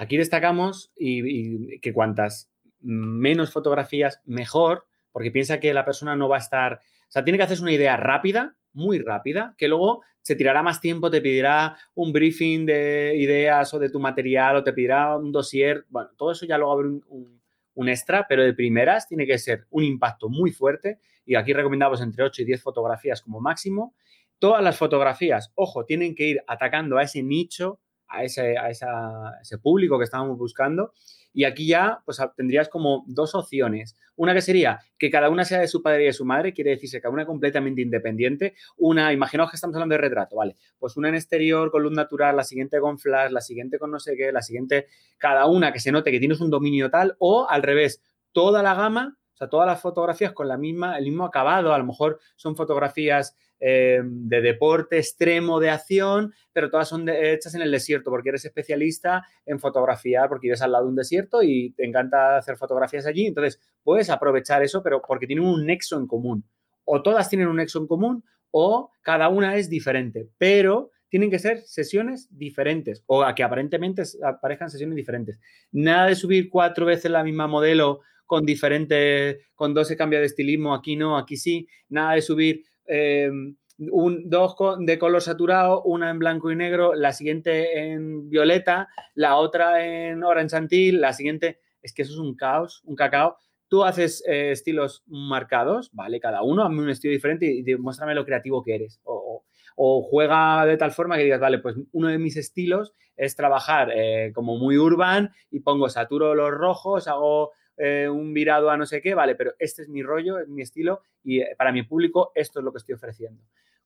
Aquí 0.00 0.16
destacamos 0.16 0.90
y, 0.96 1.78
que 1.80 1.92
cuantas 1.92 2.50
menos 2.80 3.52
fotografías, 3.52 4.22
mejor, 4.24 4.86
porque 5.12 5.30
piensa 5.30 5.60
que 5.60 5.74
la 5.74 5.84
persona 5.84 6.16
no 6.16 6.26
va 6.26 6.36
a 6.36 6.38
estar, 6.38 6.80
o 7.06 7.10
sea, 7.10 7.22
tiene 7.22 7.36
que 7.36 7.44
hacerse 7.44 7.62
una 7.62 7.74
idea 7.74 7.98
rápida, 7.98 8.56
muy 8.72 8.98
rápida, 8.98 9.54
que 9.58 9.68
luego 9.68 10.00
se 10.22 10.36
tirará 10.36 10.62
más 10.62 10.80
tiempo, 10.80 11.10
te 11.10 11.20
pedirá 11.20 11.76
un 11.94 12.14
briefing 12.14 12.64
de 12.64 13.12
ideas 13.14 13.74
o 13.74 13.78
de 13.78 13.90
tu 13.90 14.00
material 14.00 14.56
o 14.56 14.64
te 14.64 14.72
pedirá 14.72 15.14
un 15.18 15.32
dossier, 15.32 15.84
bueno, 15.90 16.08
todo 16.16 16.32
eso 16.32 16.46
ya 16.46 16.56
luego 16.56 16.72
habrá 16.72 16.88
un, 16.88 17.42
un 17.74 17.88
extra, 17.90 18.24
pero 18.26 18.42
de 18.42 18.54
primeras 18.54 19.06
tiene 19.06 19.26
que 19.26 19.36
ser 19.36 19.66
un 19.68 19.84
impacto 19.84 20.30
muy 20.30 20.50
fuerte 20.50 20.98
y 21.26 21.34
aquí 21.34 21.52
recomendamos 21.52 22.00
entre 22.00 22.24
8 22.24 22.40
y 22.40 22.44
10 22.46 22.62
fotografías 22.62 23.20
como 23.20 23.38
máximo. 23.38 23.94
Todas 24.38 24.64
las 24.64 24.78
fotografías, 24.78 25.52
ojo, 25.56 25.84
tienen 25.84 26.14
que 26.14 26.24
ir 26.24 26.42
atacando 26.46 26.96
a 26.96 27.02
ese 27.02 27.22
nicho 27.22 27.80
a 28.10 28.24
ese, 28.24 28.58
a 28.58 28.68
ese 28.68 29.58
público 29.58 29.98
que 29.98 30.04
estábamos 30.04 30.36
buscando. 30.36 30.92
Y 31.32 31.44
aquí 31.44 31.68
ya 31.68 32.02
pues 32.04 32.20
tendrías 32.36 32.68
como 32.68 33.04
dos 33.06 33.34
opciones. 33.34 33.96
Una 34.16 34.34
que 34.34 34.42
sería 34.42 34.80
que 34.98 35.10
cada 35.10 35.30
una 35.30 35.44
sea 35.44 35.60
de 35.60 35.68
su 35.68 35.80
padre 35.80 36.02
y 36.02 36.06
de 36.06 36.12
su 36.12 36.24
madre, 36.24 36.52
quiere 36.52 36.70
decirse 36.70 37.00
cada 37.00 37.14
una 37.14 37.24
completamente 37.24 37.80
independiente. 37.80 38.54
Una, 38.76 39.12
imaginaos 39.12 39.50
que 39.50 39.56
estamos 39.56 39.76
hablando 39.76 39.94
de 39.94 40.00
retrato, 40.00 40.36
¿vale? 40.36 40.56
Pues 40.78 40.96
una 40.96 41.08
en 41.08 41.14
exterior 41.14 41.70
con 41.70 41.82
luz 41.82 41.92
natural, 41.92 42.36
la 42.36 42.44
siguiente 42.44 42.80
con 42.80 42.98
flash, 42.98 43.30
la 43.30 43.40
siguiente 43.40 43.78
con 43.78 43.90
no 43.90 44.00
sé 44.00 44.16
qué, 44.16 44.32
la 44.32 44.42
siguiente, 44.42 44.88
cada 45.16 45.46
una 45.46 45.72
que 45.72 45.78
se 45.80 45.92
note 45.92 46.10
que 46.10 46.18
tienes 46.18 46.40
un 46.40 46.50
dominio 46.50 46.90
tal, 46.90 47.14
o 47.18 47.48
al 47.48 47.62
revés, 47.62 48.02
toda 48.32 48.62
la 48.62 48.74
gama 48.74 49.16
sea, 49.40 49.48
todas 49.48 49.66
las 49.66 49.80
fotografías 49.80 50.32
con 50.32 50.48
la 50.48 50.56
misma, 50.56 50.98
el 50.98 51.04
mismo 51.04 51.24
acabado, 51.24 51.72
a 51.72 51.78
lo 51.78 51.84
mejor 51.84 52.20
son 52.36 52.56
fotografías 52.56 53.36
eh, 53.60 54.00
de 54.02 54.40
deporte 54.40 54.96
extremo, 54.96 55.60
de 55.60 55.70
acción, 55.70 56.32
pero 56.52 56.70
todas 56.70 56.88
son 56.88 57.08
hechas 57.08 57.54
en 57.54 57.62
el 57.62 57.70
desierto, 57.70 58.10
porque 58.10 58.30
eres 58.30 58.44
especialista 58.44 59.22
en 59.44 59.60
fotografía, 59.60 60.26
porque 60.28 60.46
vives 60.46 60.62
al 60.62 60.72
lado 60.72 60.84
de 60.84 60.90
un 60.90 60.96
desierto 60.96 61.42
y 61.42 61.72
te 61.72 61.84
encanta 61.84 62.38
hacer 62.38 62.56
fotografías 62.56 63.06
allí. 63.06 63.26
Entonces, 63.26 63.60
puedes 63.82 64.08
aprovechar 64.10 64.62
eso, 64.62 64.82
pero 64.82 65.02
porque 65.06 65.26
tienen 65.26 65.44
un 65.44 65.66
nexo 65.66 65.98
en 65.98 66.06
común. 66.06 66.44
O 66.84 67.02
todas 67.02 67.28
tienen 67.28 67.48
un 67.48 67.56
nexo 67.56 67.78
en 67.78 67.86
común, 67.86 68.24
o 68.50 68.90
cada 69.02 69.28
una 69.28 69.56
es 69.56 69.68
diferente, 69.68 70.28
pero 70.38 70.90
tienen 71.10 71.30
que 71.30 71.38
ser 71.38 71.60
sesiones 71.62 72.28
diferentes 72.30 73.02
o 73.06 73.22
a 73.24 73.34
que 73.34 73.42
aparentemente 73.42 74.02
aparezcan 74.24 74.70
sesiones 74.70 74.96
diferentes. 74.96 75.38
Nada 75.72 76.06
de 76.06 76.14
subir 76.14 76.48
cuatro 76.48 76.86
veces 76.86 77.10
la 77.10 77.24
misma 77.24 77.46
modelo 77.46 78.00
con 78.26 78.46
diferentes, 78.46 79.38
con 79.56 79.74
12 79.74 79.96
cambios 79.96 80.20
de 80.20 80.26
estilismo, 80.26 80.72
aquí 80.72 80.94
no, 80.94 81.18
aquí 81.18 81.36
sí. 81.36 81.66
Nada 81.88 82.14
de 82.14 82.22
subir 82.22 82.64
em, 82.90 83.56
un, 83.78 84.28
dos 84.28 84.56
de 84.80 84.98
color 84.98 85.22
saturado, 85.22 85.82
una 85.82 86.10
en 86.10 86.18
blanco 86.18 86.50
y 86.50 86.56
negro, 86.56 86.94
la 86.94 87.12
siguiente 87.12 87.92
en 87.92 88.28
violeta, 88.28 88.88
la 89.14 89.36
otra 89.36 89.86
en 89.86 90.22
orange 90.22 90.56
antil, 90.56 91.00
la 91.00 91.12
siguiente, 91.12 91.60
es 91.82 91.94
que 91.94 92.02
eso 92.02 92.12
es 92.12 92.18
un 92.18 92.36
caos, 92.36 92.82
un 92.84 92.96
cacao. 92.96 93.36
Tú 93.68 93.84
haces 93.84 94.22
eh, 94.26 94.50
estilos 94.50 95.04
marcados, 95.06 95.90
¿vale? 95.92 96.20
Cada 96.20 96.42
uno, 96.42 96.64
hazme 96.64 96.82
un 96.82 96.90
estilo 96.90 97.12
diferente 97.12 97.46
y, 97.46 97.62
demuéstrame 97.62 98.14
lo 98.14 98.24
creativo 98.24 98.62
que 98.62 98.74
eres. 98.74 99.00
O, 99.04 99.44
o, 99.76 100.02
juega 100.02 100.66
de 100.66 100.76
tal 100.76 100.90
forma 100.90 101.16
que 101.16 101.24
digas, 101.24 101.40
vale, 101.40 101.60
pues 101.60 101.76
uno 101.92 102.08
de 102.08 102.18
mis 102.18 102.36
estilos 102.36 102.92
es 103.16 103.36
trabajar 103.36 103.90
eh, 103.94 104.32
como 104.34 104.56
muy 104.56 104.76
urban 104.76 105.30
y 105.50 105.60
pongo 105.60 105.88
saturo 105.88 106.34
los 106.34 106.50
rojos, 106.50 107.06
hago 107.06 107.52
eh, 107.82 108.10
un 108.10 108.34
virado 108.34 108.68
a 108.68 108.76
no 108.76 108.84
sé 108.84 109.00
qué, 109.00 109.14
vale, 109.14 109.34
pero 109.34 109.54
este 109.58 109.80
es 109.80 109.88
mi 109.88 110.02
rollo, 110.02 110.38
es 110.38 110.48
mi 110.48 110.60
estilo 110.60 111.02
y 111.24 111.40
eh, 111.40 111.54
para 111.56 111.72
mi 111.72 111.82
público 111.82 112.30
esto 112.34 112.58
es 112.58 112.64
lo 112.64 112.72
que 112.72 112.78
estoy 112.78 112.94
ofreciendo. 112.94 113.42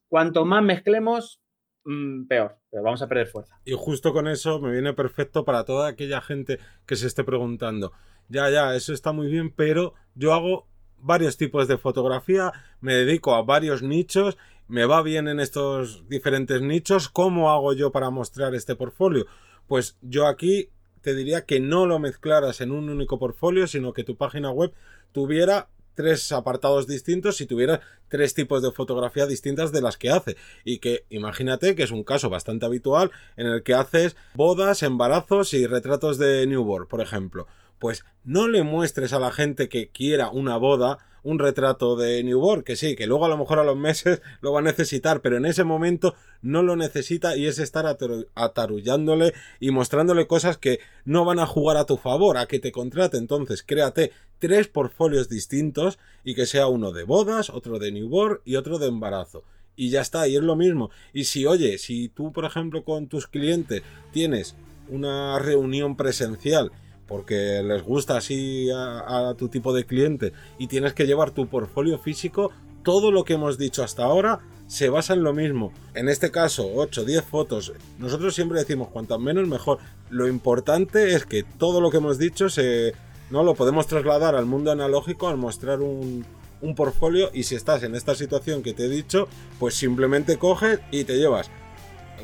Cuanto 0.09 0.45
más 0.45 0.65
mezclemos, 0.65 1.41
mm, 1.85 2.25
peor, 2.25 2.59
pero 2.71 2.83
vamos 2.83 3.03
a 3.03 3.09
perder 3.09 3.29
fuerza. 3.29 3.57
Y 3.65 3.75
justo 3.75 4.13
con 4.13 4.27
eso 4.27 4.59
me 4.59 4.73
viene 4.73 4.95
perfecto 4.95 5.45
para 5.45 5.65
toda 5.65 5.89
aquella 5.89 6.21
gente 6.21 6.59
que 6.87 6.97
se 6.97 7.07
esté 7.07 7.23
preguntando, 7.23 7.93
ya, 8.29 8.51
ya, 8.51 8.75
eso 8.75 8.93
está 8.93 9.13
muy 9.13 9.29
bien, 9.29 9.53
pero 9.55 9.95
yo 10.17 10.35
hago 10.35 10.67
varios 10.99 11.37
tipos 11.37 11.69
de 11.69 11.79
fotografía, 11.79 12.53
me 12.81 12.95
dedico 12.95 13.37
a 13.37 13.43
varios 13.43 13.85
nichos, 13.85 14.37
me 14.67 14.87
va 14.87 15.03
bien 15.03 15.29
en 15.29 15.39
estos 15.39 16.09
diferentes 16.09 16.61
nichos, 16.63 17.09
¿cómo 17.09 17.53
hago 17.53 17.75
yo 17.75 17.93
para 17.93 18.11
mostrar 18.11 18.57
este 18.57 18.75
portfolio? 18.75 19.27
Pues 19.69 19.97
yo 20.03 20.27
aquí 20.27 20.71
te 21.05 21.15
diría 21.15 21.45
que 21.45 21.61
no 21.61 21.85
lo 21.85 21.99
mezclaras 21.99 22.63
en 22.63 22.73
un 22.73 22.89
único 22.89 23.19
portfolio, 23.19 23.67
sino 23.67 23.93
que 23.93 24.05
tu 24.05 24.17
página 24.17 24.51
web 24.51 24.73
tuviera 25.13 25.69
tres 25.95 26.33
apartados 26.33 26.87
distintos 26.87 27.43
y 27.43 27.47
tuviera 27.47 27.83
tres 28.09 28.33
tipos 28.33 28.63
de 28.63 28.73
fotografía 28.73 29.27
distintas 29.27 29.71
de 29.71 29.83
las 29.83 29.99
que 29.99 30.09
hace. 30.09 30.37
Y 30.65 30.79
que 30.79 31.05
imagínate 31.11 31.75
que 31.75 31.83
es 31.83 31.91
un 31.91 32.05
caso 32.05 32.31
bastante 32.31 32.65
habitual 32.65 33.13
en 33.37 33.47
el 33.47 33.63
que 33.63 33.75
haces 33.75 34.17
bodas, 34.35 34.83
embarazos 34.83 35.53
y 35.53 35.67
retratos 35.67 36.17
de 36.17 36.47
newborn, 36.47 36.89
por 36.89 37.03
ejemplo. 37.03 37.47
Pues 37.79 38.07
no 38.25 38.49
le 38.49 38.63
muestres 38.63 39.13
a 39.13 39.19
la 39.19 39.31
gente 39.31 39.69
que 39.69 39.89
quiera 39.89 40.31
una 40.31 40.57
boda 40.57 40.99
un 41.25 41.39
retrato 41.39 41.97
de 41.97 42.23
Newborn, 42.23 42.63
que 42.63 42.77
sí, 42.77 42.95
que 42.95 43.07
luego 43.07 43.25
a 43.25 43.29
lo 43.29 43.37
mejor 43.37 43.59
a 43.59 43.65
los 43.65 43.77
meses 43.77 44.23
lo 44.41 44.53
va 44.53 44.61
a 44.61 44.63
necesitar, 44.63 45.21
pero 45.21 45.37
en 45.37 45.47
ese 45.47 45.65
momento 45.65 46.15
no 46.43 46.63
lo 46.63 46.77
necesita 46.77 47.37
y 47.37 47.47
es 47.47 47.59
estar 47.59 47.87
atarullándole 48.35 49.33
y 49.59 49.71
mostrándole 49.71 50.27
cosas 50.27 50.59
que 50.59 50.79
no 51.05 51.25
van 51.25 51.41
a 51.41 51.47
jugar 51.47 51.79
a 51.79 51.87
tu 51.87 51.97
favor, 51.97 52.37
a 52.37 52.47
que 52.47 52.61
te 52.61 52.71
contrate. 52.71 53.17
Entonces, 53.17 53.63
créate 53.63 54.13
tres 54.39 54.69
portfolios 54.69 55.29
distintos 55.29 55.99
y 56.23 56.35
que 56.35 56.47
sea 56.47 56.69
uno 56.69 56.93
de 56.93 57.05
bodas, 57.05 57.51
otro 57.51 57.79
de 57.79 57.91
newborn 57.91 58.41
y 58.45 58.57
otro 58.57 58.79
de 58.79 58.89
embarazo. 58.89 59.43
Y 59.77 59.91
ya 59.91 60.03
está, 60.03 60.29
y 60.29 60.37
es 60.37 60.43
lo 60.43 60.55
mismo. 60.55 60.91
Y 61.13 61.25
si, 61.25 61.47
oye, 61.47 61.79
si 61.79 62.09
tú, 62.09 62.33
por 62.33 62.45
ejemplo, 62.45 62.85
con 62.85 63.09
tus 63.09 63.27
clientes 63.27 63.83
tienes 64.13 64.55
una 64.89 65.39
reunión 65.39 65.97
presencial 65.97 66.71
porque 67.07 67.63
les 67.63 67.83
gusta 67.83 68.17
así 68.17 68.69
a, 68.71 69.35
tu 69.37 69.49
tipo 69.49 69.73
de 69.73 69.85
cliente 69.85 70.33
y 70.59 70.67
tienes 70.67 70.95
que 70.95 71.07
llevar 71.07 71.31
tu 71.31 71.47
portfolio 71.47 71.99
físico, 71.99 72.51
todo 72.83 73.11
lo 73.11 73.25
que 73.25 73.35
hemos 73.35 73.59
dicho 73.59 73.83
hasta 73.83 74.05
ahora 74.05 74.41
se 74.67 74.89
basa 74.89 75.15
en 75.15 75.23
lo 75.23 75.33
mismo. 75.33 75.73
En 75.95 76.09
este 76.09 76.31
caso, 76.31 76.71
8, 76.75 77.05
10 77.05 77.25
fotos. 77.25 77.73
Nosotros 77.99 78.35
siempre 78.35 78.59
decimos 78.59 78.89
cuanto 78.89 79.19
menos 79.19 79.47
mejor. 79.47 79.79
Lo 80.11 80.27
importante 80.27 81.15
es 81.15 81.27
que 81.27 81.43
todo 81.43 81.81
lo 81.81 81.91
que 81.91 81.99
hemos 81.99 82.19
dicho 82.19 82.49
se 82.49 82.93
no 83.31 83.43
lo 83.43 83.55
podemos 83.55 83.87
trasladar 83.87 84.35
al 84.35 84.47
mundo 84.47 84.71
analógico 84.71 85.29
al 85.29 85.39
mostrar 85.39 85.81
un, 85.81 86.25
un 86.61 86.75
portfolio 86.75 87.31
y 87.33 87.45
si 87.45 87.55
estás 87.55 87.83
en 87.83 87.95
esta 87.95 88.15
situación 88.15 88.63
que 88.63 88.75
te 88.75 88.85
he 88.85 88.89
dicho, 88.89 89.29
pues 89.59 89.75
simplemente 89.75 90.39
coges 90.39 90.81
y 90.91 91.05
te 91.05 91.17
llevas 91.17 91.51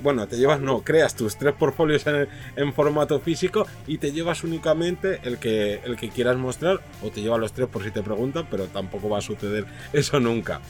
bueno, 0.02 0.26
te 0.26 0.36
llevas, 0.36 0.60
no, 0.60 0.82
creas 0.82 1.14
tus 1.14 1.36
tres 1.36 1.54
portfolios 1.54 2.04
en, 2.56 2.72
formato 2.72 3.20
físico 3.20 3.66
y 3.86 3.98
te 3.98 4.12
llevas 4.12 4.44
únicamente 4.44 5.20
el 5.24 5.38
que, 5.38 5.80
el 5.84 5.96
que 5.96 6.08
quieras 6.08 6.36
mostrar 6.36 6.80
o 7.02 7.10
te 7.10 7.20
llevas 7.20 7.40
los 7.40 7.52
tres 7.52 7.68
por 7.68 7.82
si 7.82 7.90
te 7.90 8.02
preguntan, 8.02 8.46
pero 8.50 8.66
tampoco 8.66 9.08
va 9.08 9.18
a 9.18 9.22
suceder 9.22 9.66
eso 9.92 10.20
nunca. 10.20 10.60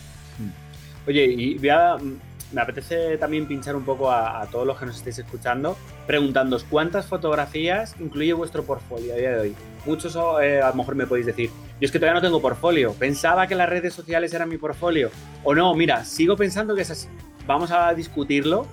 Oye, 1.06 1.24
y 1.24 1.56
mm, 1.56 2.18
me 2.52 2.60
apetece 2.60 3.16
también 3.18 3.46
pinchar 3.46 3.76
un 3.76 3.84
poco 3.84 4.10
a, 4.10 4.46
todos 4.50 4.66
los 4.66 4.78
que 4.78 4.86
nos 4.86 4.96
estéis 4.96 5.18
escuchando, 5.18 5.76
preguntándoos 6.06 6.64
cuántas 6.64 7.06
fotografías 7.06 7.94
incluye 8.00 8.32
vuestro 8.32 8.64
portfolio 8.64 9.14
a 9.14 9.16
día 9.16 9.30
de 9.32 9.40
hoy. 9.40 9.54
Muchos 9.86 10.16
eh, 10.42 10.60
a 10.60 10.68
lo 10.68 10.74
mejor 10.74 10.94
me 10.94 11.06
podéis 11.06 11.26
decir, 11.26 11.50
yo 11.80 11.86
es 11.86 11.90
que 11.90 11.98
todavía 11.98 12.20
no 12.20 12.26
tengo 12.26 12.42
portfolio, 12.42 12.92
pensaba 12.94 13.46
que 13.46 13.54
las 13.54 13.68
redes 13.68 13.94
sociales 13.94 14.34
eran 14.34 14.48
mi 14.48 14.58
portfolio. 14.58 15.10
O 15.44 15.54
no, 15.54 15.74
mira, 15.74 16.04
sigo 16.04 16.36
pensando 16.36 16.74
que 16.74 16.82
es 16.82 16.90
así. 16.90 17.08
Vamos 17.46 17.70
a 17.70 17.94
discutirlo 17.94 18.66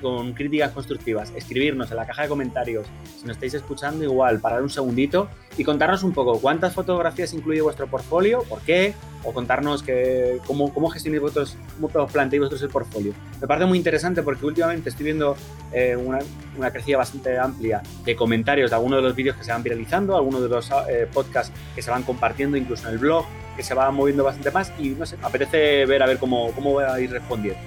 con, 0.00 0.32
críticas 0.32 0.72
constructivas, 0.72 1.32
escribirnos 1.36 1.90
en 1.90 1.96
la 1.96 2.06
caja 2.06 2.22
de 2.22 2.28
comentarios, 2.28 2.86
si 3.18 3.26
nos 3.26 3.36
estáis 3.36 3.54
escuchando 3.54 4.04
igual, 4.04 4.40
parar 4.40 4.62
un 4.62 4.70
segundito 4.70 5.28
y 5.56 5.64
contarnos 5.64 6.02
un 6.02 6.12
poco 6.12 6.38
cuántas 6.40 6.74
fotografías 6.74 7.32
incluye 7.32 7.60
vuestro 7.60 7.86
portfolio, 7.86 8.42
por 8.48 8.60
qué, 8.60 8.94
o 9.24 9.32
contarnos 9.32 9.82
que, 9.82 10.38
cómo, 10.46 10.72
cómo 10.72 10.88
gestionáis 10.88 11.22
vosotros, 11.22 11.56
cómo 11.80 12.06
planteáis 12.06 12.40
vosotros 12.40 12.62
el 12.62 12.68
portfolio. 12.68 13.12
Me 13.40 13.46
parece 13.46 13.66
muy 13.66 13.78
interesante 13.78 14.22
porque 14.22 14.44
últimamente 14.46 14.90
estoy 14.90 15.04
viendo 15.04 15.36
eh, 15.72 15.96
una, 15.96 16.18
una, 16.56 16.70
crecida 16.70 16.98
bastante 16.98 17.38
amplia 17.38 17.82
de 18.04 18.16
comentarios 18.16 18.70
de 18.70 18.76
algunos 18.76 18.98
de 18.98 19.02
los 19.02 19.14
vídeos 19.14 19.36
que 19.36 19.44
se 19.44 19.52
van 19.52 19.62
viralizando, 19.62 20.16
algunos 20.16 20.42
de 20.42 20.48
los 20.48 20.70
eh, 20.88 21.06
podcasts 21.12 21.52
que 21.74 21.82
se 21.82 21.90
van 21.90 22.02
compartiendo 22.02 22.56
incluso 22.56 22.88
en 22.88 22.94
el 22.94 22.98
blog, 22.98 23.24
que 23.56 23.62
se 23.62 23.74
va 23.74 23.90
moviendo 23.90 24.24
bastante 24.24 24.50
más 24.50 24.72
y 24.78 24.90
no 24.90 25.06
sé, 25.06 25.16
apetece 25.22 25.86
ver 25.86 26.02
a 26.02 26.06
ver 26.06 26.18
cómo, 26.18 26.52
cómo 26.52 26.78
a 26.78 27.00
ir 27.00 27.10
respondiendo. 27.10 27.60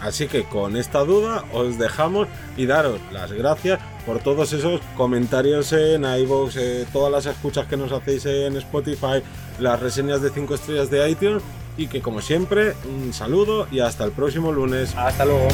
Así 0.00 0.28
que 0.28 0.44
con 0.44 0.76
esta 0.76 1.00
duda 1.00 1.44
os 1.52 1.78
dejamos 1.78 2.28
y 2.56 2.66
daros 2.66 3.00
las 3.12 3.32
gracias 3.32 3.80
por 4.06 4.20
todos 4.20 4.52
esos 4.52 4.80
comentarios 4.96 5.72
en 5.72 6.04
iVoox, 6.04 6.56
eh, 6.56 6.86
todas 6.92 7.12
las 7.12 7.26
escuchas 7.26 7.66
que 7.66 7.76
nos 7.76 7.92
hacéis 7.92 8.26
en 8.26 8.56
Spotify, 8.56 9.22
las 9.58 9.80
reseñas 9.80 10.22
de 10.22 10.30
5 10.30 10.54
estrellas 10.54 10.90
de 10.90 11.10
iTunes 11.10 11.42
y 11.76 11.88
que 11.88 12.00
como 12.00 12.20
siempre 12.20 12.74
un 12.84 13.12
saludo 13.12 13.66
y 13.70 13.80
hasta 13.80 14.04
el 14.04 14.12
próximo 14.12 14.52
lunes. 14.52 14.94
Hasta 14.96 15.24
luego. 15.24 15.48